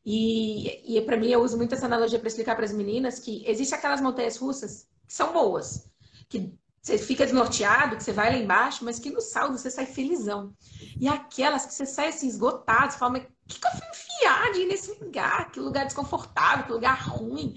[0.05, 3.43] E, e para mim, eu uso muito essa analogia para explicar para as meninas que
[3.47, 5.89] existem aquelas montanhas russas que são boas,
[6.29, 6.53] que
[6.83, 10.53] você fica desnorteado, que você vai lá embaixo, mas que no saldo você sai felizão.
[11.01, 14.53] E aquelas que você sai assim, esgotado, você fala, mas que, que eu fui enfiar
[14.53, 15.51] de ir nesse lugar?
[15.51, 17.55] Que lugar desconfortável, que lugar ruim,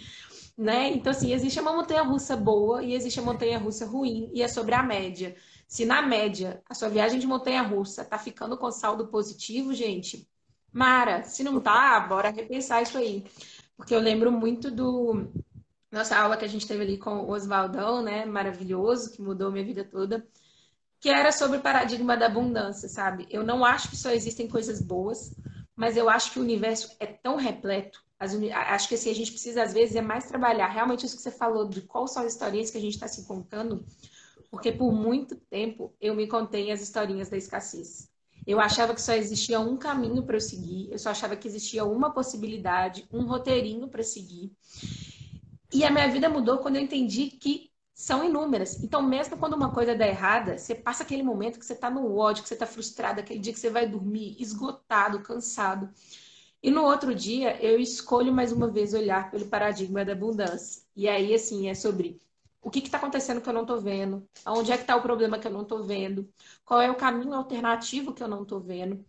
[0.57, 0.91] né?
[0.91, 4.83] Então, assim, existe uma montanha-russa boa e existe a montanha-russa ruim, e é sobre a
[4.83, 5.35] média.
[5.67, 10.27] Se na média a sua viagem de montanha-russa tá ficando com saldo positivo, gente,
[10.71, 13.23] Mara, se não tá, bora repensar isso aí.
[13.77, 15.25] Porque eu lembro muito do
[15.95, 18.25] nossa aula que a gente teve ali com o Oswaldão, né?
[18.25, 20.27] Maravilhoso, que mudou minha vida toda.
[20.99, 23.25] Que era sobre o paradigma da abundância, sabe?
[23.29, 25.33] Eu não acho que só existem coisas boas,
[25.75, 28.03] mas eu acho que o universo é tão repleto.
[28.33, 28.51] Uni...
[28.51, 31.31] Acho que assim, a gente precisa, às vezes, é mais trabalhar realmente isso que você
[31.31, 33.85] falou, de quais são as historinhas que a gente está se contando,
[34.51, 38.09] porque por muito tempo eu me contei as historinhas da escassez.
[38.45, 41.83] Eu achava que só existia um caminho para eu seguir, eu só achava que existia
[41.85, 44.51] uma possibilidade, um roteirinho para seguir.
[45.75, 48.81] E a minha vida mudou quando eu entendi que são inúmeras.
[48.81, 52.17] Então, mesmo quando uma coisa dá errada, você passa aquele momento que você está no
[52.17, 55.89] ódio, que você está frustrado, aquele dia que você vai dormir esgotado, cansado.
[56.63, 60.81] E no outro dia, eu escolho mais uma vez olhar pelo paradigma da abundância.
[60.95, 62.21] E aí, assim, é sobre
[62.61, 65.37] o que está acontecendo que eu não estou vendo, onde é que está o problema
[65.37, 66.25] que eu não estou vendo,
[66.63, 69.03] qual é o caminho alternativo que eu não estou vendo.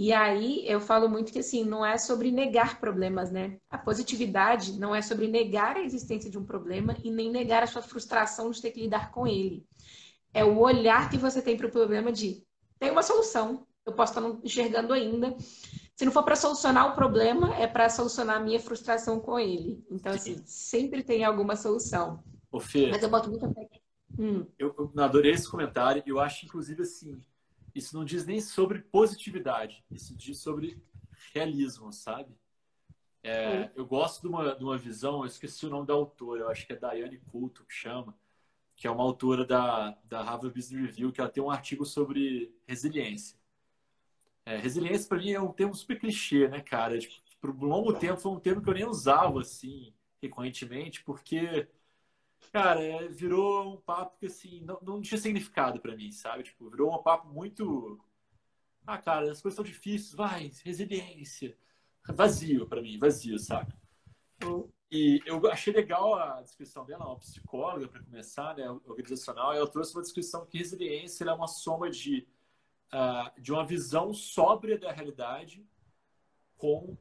[0.00, 3.58] E aí eu falo muito que assim, não é sobre negar problemas, né?
[3.68, 7.66] A positividade não é sobre negar a existência de um problema e nem negar a
[7.66, 9.66] sua frustração de ter que lidar com ele.
[10.32, 12.46] É o olhar que você tem para o problema de
[12.78, 15.36] tem uma solução, eu posso estar não enxergando ainda.
[15.96, 19.84] Se não for para solucionar o problema, é para solucionar a minha frustração com ele.
[19.90, 22.22] Então, assim, sempre tem alguma solução.
[22.52, 23.68] Ô, Fê, Mas eu boto muita fé.
[24.16, 24.46] Hum.
[24.56, 26.04] Eu, eu adorei esse comentário.
[26.06, 27.20] Eu acho, inclusive, assim,
[27.78, 29.84] isso não diz nem sobre positividade.
[29.90, 30.82] Isso diz sobre
[31.32, 32.36] realismo, sabe?
[33.22, 33.70] É.
[33.74, 36.66] Eu gosto de uma, de uma visão, eu esqueci o nome da autora, eu acho
[36.66, 38.16] que é Diane Coulton que chama,
[38.76, 42.54] que é uma autora da, da Harvard Business Review, que ela tem um artigo sobre
[42.66, 43.36] resiliência.
[44.46, 46.98] É, resiliência, para mim, é um termo super clichê, né, cara?
[46.98, 51.68] Tipo, por um longo tempo foi um termo que eu nem usava, assim, recorrentemente, porque
[52.52, 56.44] Cara, é, virou um papo que, assim, não, não tinha significado para mim, sabe?
[56.44, 58.00] Tipo, virou um papo muito.
[58.86, 61.56] Ah, cara, as coisas são difíceis, vai, resiliência.
[62.06, 63.74] Vazio para mim, vazio, sabe?
[64.90, 69.94] E eu achei legal a descrição dela, uma psicóloga, para começar, né, organizacional, ela trouxe
[69.94, 72.26] uma descrição que resiliência é uma soma de,
[72.94, 75.62] uh, de uma visão sóbria da realidade
[76.56, 76.96] com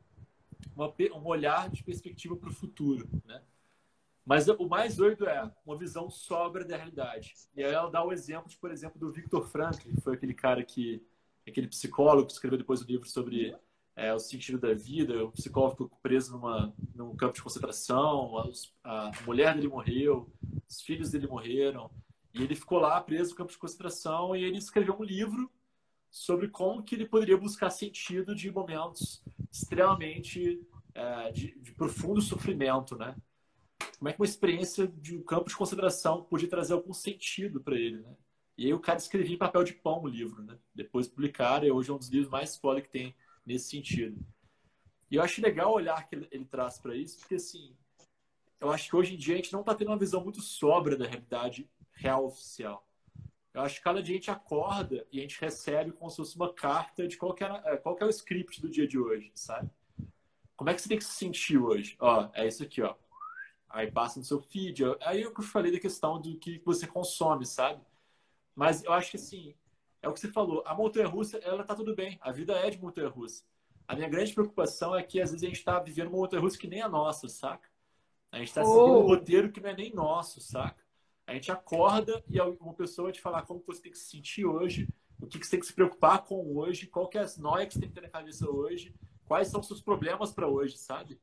[0.75, 3.41] uma, um olhar de perspectiva para o futuro, né?
[4.27, 7.33] Mas o mais doido é uma visão sobra da realidade.
[7.55, 10.33] E aí ela dá o exemplo, de, por exemplo, do Victor Frankl, que foi aquele
[10.33, 11.01] cara que,
[11.47, 13.55] aquele psicólogo que escreveu depois o um livro sobre
[13.95, 18.37] é, o sentido da vida, o psicólogo preso numa, num campo de concentração,
[18.83, 20.29] a, a mulher dele morreu,
[20.69, 21.89] os filhos dele morreram,
[22.33, 25.49] e ele ficou lá preso no campo de concentração e ele escreveu um livro
[26.11, 30.59] sobre como que ele poderia buscar sentido de momentos extremamente
[30.93, 33.15] é, de, de profundo sofrimento, né?
[33.97, 37.75] Como é que uma experiência de um campo de concentração podia trazer algum sentido para
[37.75, 38.15] ele, né?
[38.55, 40.57] E aí o cara escrevia em papel de pão o livro, né?
[40.73, 44.23] Depois publicaram e hoje é um dos livros mais foda que tem nesse sentido.
[45.09, 47.75] E eu acho legal o olhar que ele, ele traz para isso, porque assim,
[48.59, 50.95] eu acho que hoje em dia a gente não está tendo uma visão muito sobra
[50.95, 52.87] da realidade real oficial.
[53.53, 56.35] Eu acho que cada dia a gente acorda e a gente recebe como se fosse
[56.35, 59.71] uma carta de qual é, qual é o script do dia de hoje, sabe?
[60.55, 61.95] Como é que você tem que se sentir hoje?
[61.99, 62.95] Ó, é isso aqui, ó
[63.69, 64.83] Aí passa no seu feed.
[65.01, 67.81] Aí eu falei da questão do que você consome, sabe?
[68.55, 69.53] Mas eu acho que assim,
[70.01, 70.63] é o que você falou.
[70.65, 72.17] A montanha-russa, ela tá tudo bem.
[72.21, 73.43] A vida é de montanha-russa.
[73.87, 76.67] A minha grande preocupação é que às vezes a gente está vivendo uma montanha-russa que
[76.67, 77.69] nem a nossa, saca?
[78.31, 78.65] A gente está oh.
[78.65, 80.83] seguindo um roteiro que não é nem nosso, saca?
[81.25, 84.87] A gente acorda e uma pessoa te falar como você tem que se sentir hoje,
[85.19, 87.73] o que você tem que se preocupar com hoje, qual que é as noias que
[87.73, 88.93] você tem que ter na cabeça hoje,
[89.25, 91.19] quais são os seus problemas para hoje, sabe?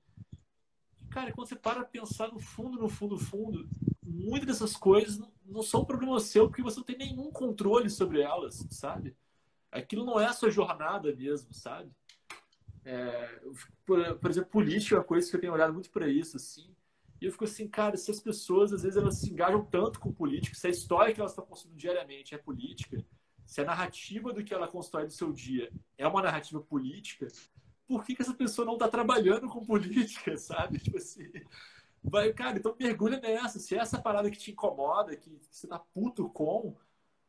[1.15, 3.69] Cara, quando você para pensar no fundo, no fundo, no fundo,
[4.03, 8.67] muitas dessas coisas não, são problema seu, porque você não tem nenhum controle sobre elas,
[8.69, 9.17] sabe?
[9.71, 11.89] Aquilo não é a sua jornada mesmo, sabe?
[12.85, 13.41] É,
[13.87, 16.75] por, por, exemplo, política é uma coisa que eu tenho olhado muito para isso, assim.
[17.21, 20.12] E eu fico assim, cara, se as pessoas, às vezes, elas se engajam tanto com
[20.12, 23.07] política, se a história que elas estão construindo diariamente é política,
[23.47, 27.29] se a narrativa do que ela constrói do seu dia é uma narrativa política,
[27.87, 30.78] por que, que essa pessoa não está trabalhando com política, sabe?
[30.78, 31.30] Tipo assim,
[32.03, 33.59] vai, cara, então mergulha nessa.
[33.59, 36.76] Se é essa parada que te incomoda, que, que você tá puto com,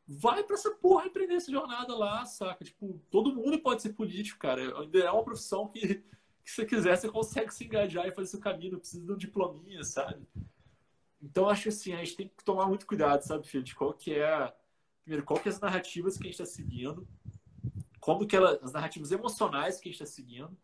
[0.07, 2.63] vai para essa porra empreender essa jornada lá, saca?
[2.63, 4.79] Tipo, todo mundo pode ser político, cara.
[4.79, 6.03] Ainda é uma profissão que,
[6.43, 9.17] que se quiser, você consegue se engajar e fazer seu caminho, não precisa de um
[9.17, 10.25] diplominha, sabe?
[11.25, 14.13] então, acho assim, a gente tem que tomar muito cuidado, sabe, filho, de qual que
[14.13, 14.53] é,
[15.01, 17.07] primeiro, qual que é as narrativas que a gente está seguindo,
[18.05, 20.55] como que ela, as narrativas emocionais que a gente está seguindo,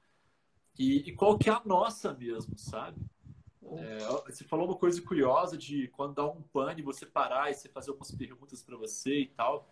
[0.78, 3.02] e, e, qual que é a nossa mesmo, sabe?
[3.64, 7.68] É, você falou uma coisa curiosa de quando dá um pane, você parar e você
[7.68, 9.68] fazer algumas perguntas para você e tal.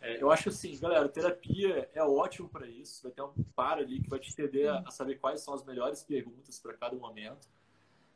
[0.00, 3.02] É, eu acho assim, galera, terapia é ótimo para isso.
[3.02, 5.62] Vai ter um par ali que vai te entender a, a saber quais são as
[5.66, 7.46] melhores perguntas para cada momento.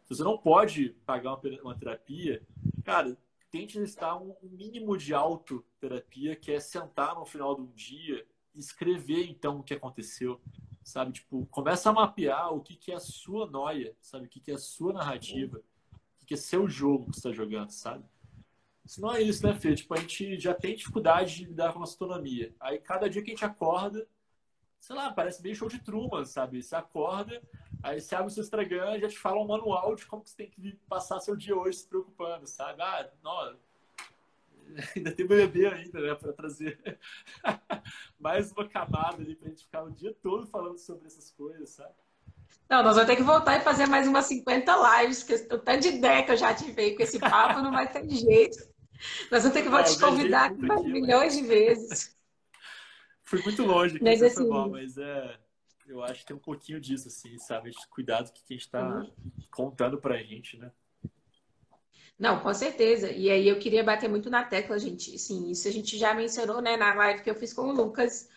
[0.05, 2.43] Se você não pode pagar uma, uma terapia,
[2.83, 3.15] cara,
[3.51, 8.36] tente listar um, um mínimo de autoterapia, que é sentar no final do dia e
[8.57, 10.41] escrever então o que aconteceu,
[10.83, 11.13] sabe?
[11.13, 14.27] Tipo, começa a mapear o que, que é a sua noia, sabe?
[14.27, 15.59] O que, que é a sua narrativa,
[15.93, 18.05] o que, que é seu jogo que está jogando, sabe?
[18.85, 19.75] Isso não é isso, né, Fê?
[19.75, 22.55] Tipo, a gente já tem dificuldade de lidar com a nossa autonomia.
[22.61, 24.07] Aí, cada dia que a gente acorda,
[24.79, 26.63] sei lá, parece meio show de Truman, sabe?
[26.63, 27.43] Você acorda,
[27.83, 30.37] aí você abre o seu Instagram e já te fala um manual de como você
[30.37, 32.81] tem que passar seu dia hoje se preocupando, sabe?
[32.81, 33.57] Ah, não,
[34.97, 36.99] ainda tem bebê ainda, né, para trazer
[38.19, 41.95] mais uma camada ali pra gente ficar o dia todo falando sobre essas coisas, sabe?
[42.69, 45.83] Não, nós vamos ter que voltar e fazer mais umas 50 lives, que o tanto
[45.83, 48.59] de ideia que eu já tive com esse papo não vai ter jeito.
[49.31, 52.17] Nós vamos ter que te convidar mais milhões de vezes.
[53.23, 55.39] Fui muito longe, mas, assim, bom, mas é,
[55.87, 57.73] eu acho que tem um pouquinho disso, assim, sabe?
[57.91, 59.13] Cuidado que a gente está uhum.
[59.51, 60.71] contando pra gente, né?
[62.19, 63.11] Não, com certeza.
[63.11, 65.15] E aí eu queria bater muito na tecla, gente.
[65.15, 68.29] Assim, isso a gente já mencionou, né, na live que eu fiz com o Lucas.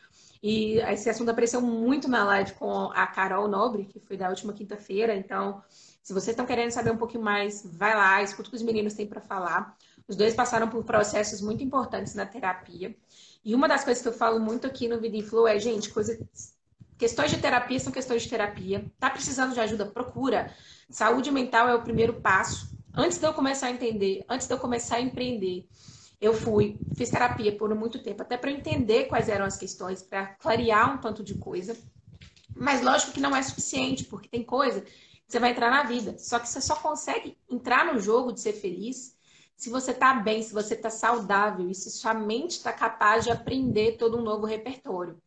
[0.41, 4.53] E esse assunto apareceu muito na live com a Carol Nobre, que foi da última
[4.53, 5.15] quinta-feira.
[5.15, 5.61] Então,
[6.01, 8.93] se vocês estão querendo saber um pouquinho mais, vai lá, escuta o que os meninos
[8.93, 9.77] têm para falar.
[10.07, 12.95] Os dois passaram por processos muito importantes na terapia.
[13.43, 16.19] E uma das coisas que eu falo muito aqui no Vida Flow é, gente, coisa...
[16.97, 18.85] questões de terapia são questões de terapia.
[18.99, 19.85] Tá precisando de ajuda?
[19.85, 20.53] Procura.
[20.89, 22.78] Saúde mental é o primeiro passo.
[22.99, 25.65] Antes de eu começar a entender, antes de eu começar a empreender,
[26.19, 30.35] eu fui, fiz terapia por muito tempo, até para entender quais eram as questões, para
[30.35, 31.77] clarear um tanto de coisa.
[32.53, 34.91] Mas lógico que não é suficiente, porque tem coisa que
[35.25, 36.17] você vai entrar na vida.
[36.17, 39.15] Só que você só consegue entrar no jogo de ser feliz
[39.55, 43.31] se você está bem, se você está saudável, e se sua mente está capaz de
[43.31, 45.17] aprender todo um novo repertório.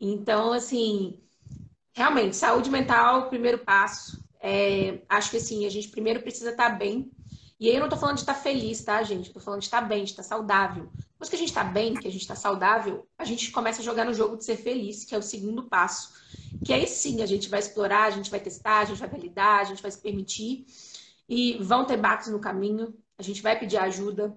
[0.00, 1.20] Então, assim,
[1.92, 4.23] realmente, saúde mental, primeiro passo.
[4.46, 7.10] É, acho que assim, a gente primeiro precisa estar tá bem
[7.58, 9.28] e aí eu não tô falando de estar tá feliz, tá, gente?
[9.28, 10.90] Eu tô falando de estar tá bem, de estar tá saudável.
[11.12, 13.84] Depois que a gente está bem, que a gente está saudável, a gente começa a
[13.84, 16.12] jogar no jogo de ser feliz, que é o segundo passo.
[16.64, 19.60] Que aí sim a gente vai explorar, a gente vai testar, a gente vai validar,
[19.60, 20.66] a gente vai se permitir.
[21.28, 24.36] E vão ter baques no caminho, a gente vai pedir ajuda.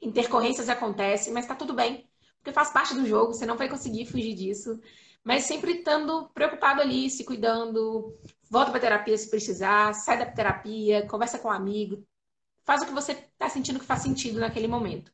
[0.00, 2.08] Intercorrências acontecem, mas tá tudo bem.
[2.36, 4.78] Porque faz parte do jogo, você não vai conseguir fugir disso.
[5.24, 8.16] Mas sempre estando preocupado ali, se cuidando,
[8.50, 12.04] volta para terapia se precisar, sai da terapia, conversa com um amigo,
[12.64, 15.12] faz o que você está sentindo que faz sentido naquele momento.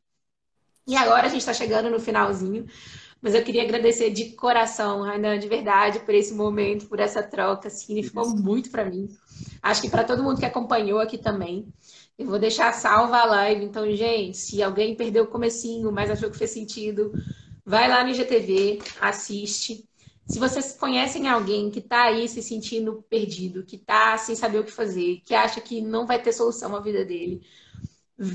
[0.87, 2.66] E agora a gente está chegando no finalzinho,
[3.22, 7.70] mas eu queria agradecer de coração, Rainan, de verdade, por esse momento, por essa troca,
[7.70, 8.37] significou Isso.
[8.37, 9.09] muito para mim.
[9.62, 11.66] Acho que para todo mundo que acompanhou aqui também.
[12.18, 16.30] Eu vou deixar salva a live, então, gente, se alguém perdeu o comecinho, mas achou
[16.30, 17.12] que fez sentido,
[17.64, 19.89] vai lá no IGTV, assiste.
[20.27, 24.64] Se vocês conhecem alguém que está aí se sentindo perdido, que está sem saber o
[24.64, 27.43] que fazer, que acha que não vai ter solução na vida dele,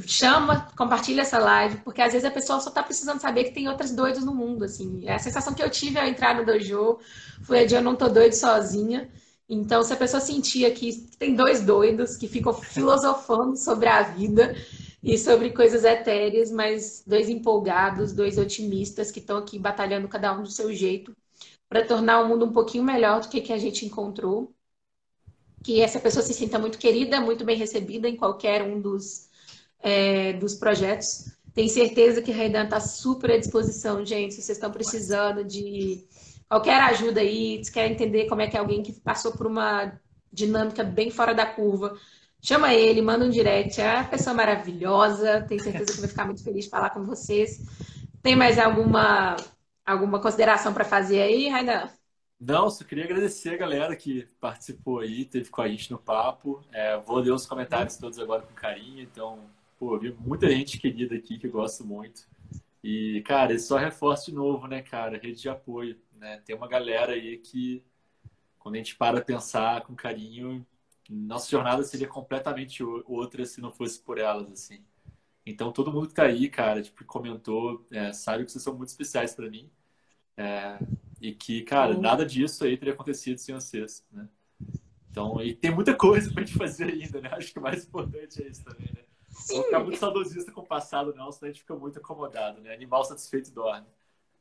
[0.05, 3.67] chama, compartilha essa live, porque às vezes a pessoa só está precisando saber que tem
[3.67, 5.07] outras doidas no mundo, assim.
[5.09, 6.99] A sensação que eu tive ao entrar no dojo
[7.43, 9.09] foi a de eu não tô doido sozinha.
[9.47, 14.55] Então, se a pessoa sentia que tem dois doidos que ficam filosofando sobre a vida
[15.01, 20.43] e sobre coisas etéreas, mas dois empolgados, dois otimistas que estão aqui batalhando cada um
[20.43, 21.15] do seu jeito,
[21.69, 24.53] para tornar o mundo um pouquinho melhor do que, que a gente encontrou.
[25.63, 29.29] Que essa pessoa se sinta muito querida, muito bem recebida em qualquer um dos,
[29.81, 31.25] é, dos projetos.
[31.53, 34.33] Tenho certeza que a está super à disposição, gente.
[34.33, 36.07] Se vocês estão precisando de
[36.47, 39.99] qualquer ajuda aí, se quer entender como é que é alguém que passou por uma
[40.31, 41.95] dinâmica bem fora da curva,
[42.41, 43.81] chama ele, manda um direct.
[43.81, 45.45] É uma pessoa maravilhosa.
[45.47, 47.59] Tenho certeza que vai ficar muito feliz de falar com vocês.
[48.21, 49.35] Tem mais alguma
[49.89, 51.89] Alguma consideração para fazer aí, Rainan?
[52.39, 56.63] Não, só queria agradecer a galera que participou aí, teve com a gente no papo.
[56.71, 59.01] É, vou ler os comentários todos agora com carinho.
[59.01, 62.27] Então, pô, vi muita gente querida aqui que eu gosto muito.
[62.83, 65.17] E, cara, isso só reforça de novo, né, cara?
[65.17, 65.99] Rede de apoio.
[66.13, 66.39] Né?
[66.45, 67.83] Tem uma galera aí que,
[68.59, 70.63] quando a gente para pensar com carinho,
[71.09, 74.83] nossa jornada seria completamente outra se não fosse por elas, assim.
[75.47, 78.89] Então, todo mundo que tá aí, cara, tipo, comentou, é, sabe que vocês são muito
[78.89, 79.67] especiais para mim.
[80.39, 80.79] É,
[81.19, 81.99] e que, cara, uhum.
[81.99, 84.25] nada disso aí teria acontecido sem vocês, né?
[85.11, 87.29] Então, e tem muita coisa pra gente fazer ainda, né?
[87.33, 89.01] Acho que o mais importante é isso também, né?
[89.27, 89.57] Sim.
[89.57, 92.73] Não ficar muito saudosista com o passado, não, senão a gente fica muito acomodado, né?
[92.73, 93.87] Animal satisfeito dorme.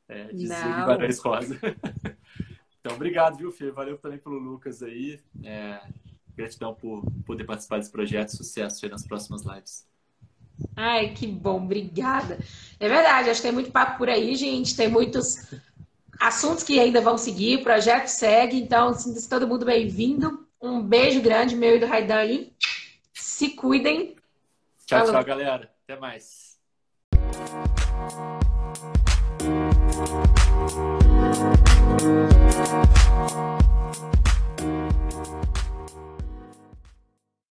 [0.07, 1.59] É, dizia Guimarães Rosa.
[2.79, 3.73] então, obrigado, viu, Fê?
[3.73, 5.21] Valeu também pelo Lucas aí.
[5.43, 5.81] É,
[6.37, 8.37] gratidão por poder participar desse projeto.
[8.37, 9.85] Sucesso aí nas próximas lives.
[10.77, 12.39] Ai, que bom, obrigada.
[12.79, 14.77] É verdade, acho que tem muito papo por aí, gente.
[14.77, 15.53] Tem muitos
[16.21, 20.47] assuntos que ainda vão seguir, o projeto segue, então sinta-se todo mundo bem-vindo.
[20.61, 22.53] Um beijo grande, meu e do Raidan aí.
[23.12, 24.16] Se cuidem.
[24.87, 25.14] Tchau, Falou.
[25.14, 25.71] tchau, galera.
[25.85, 26.49] Até mais.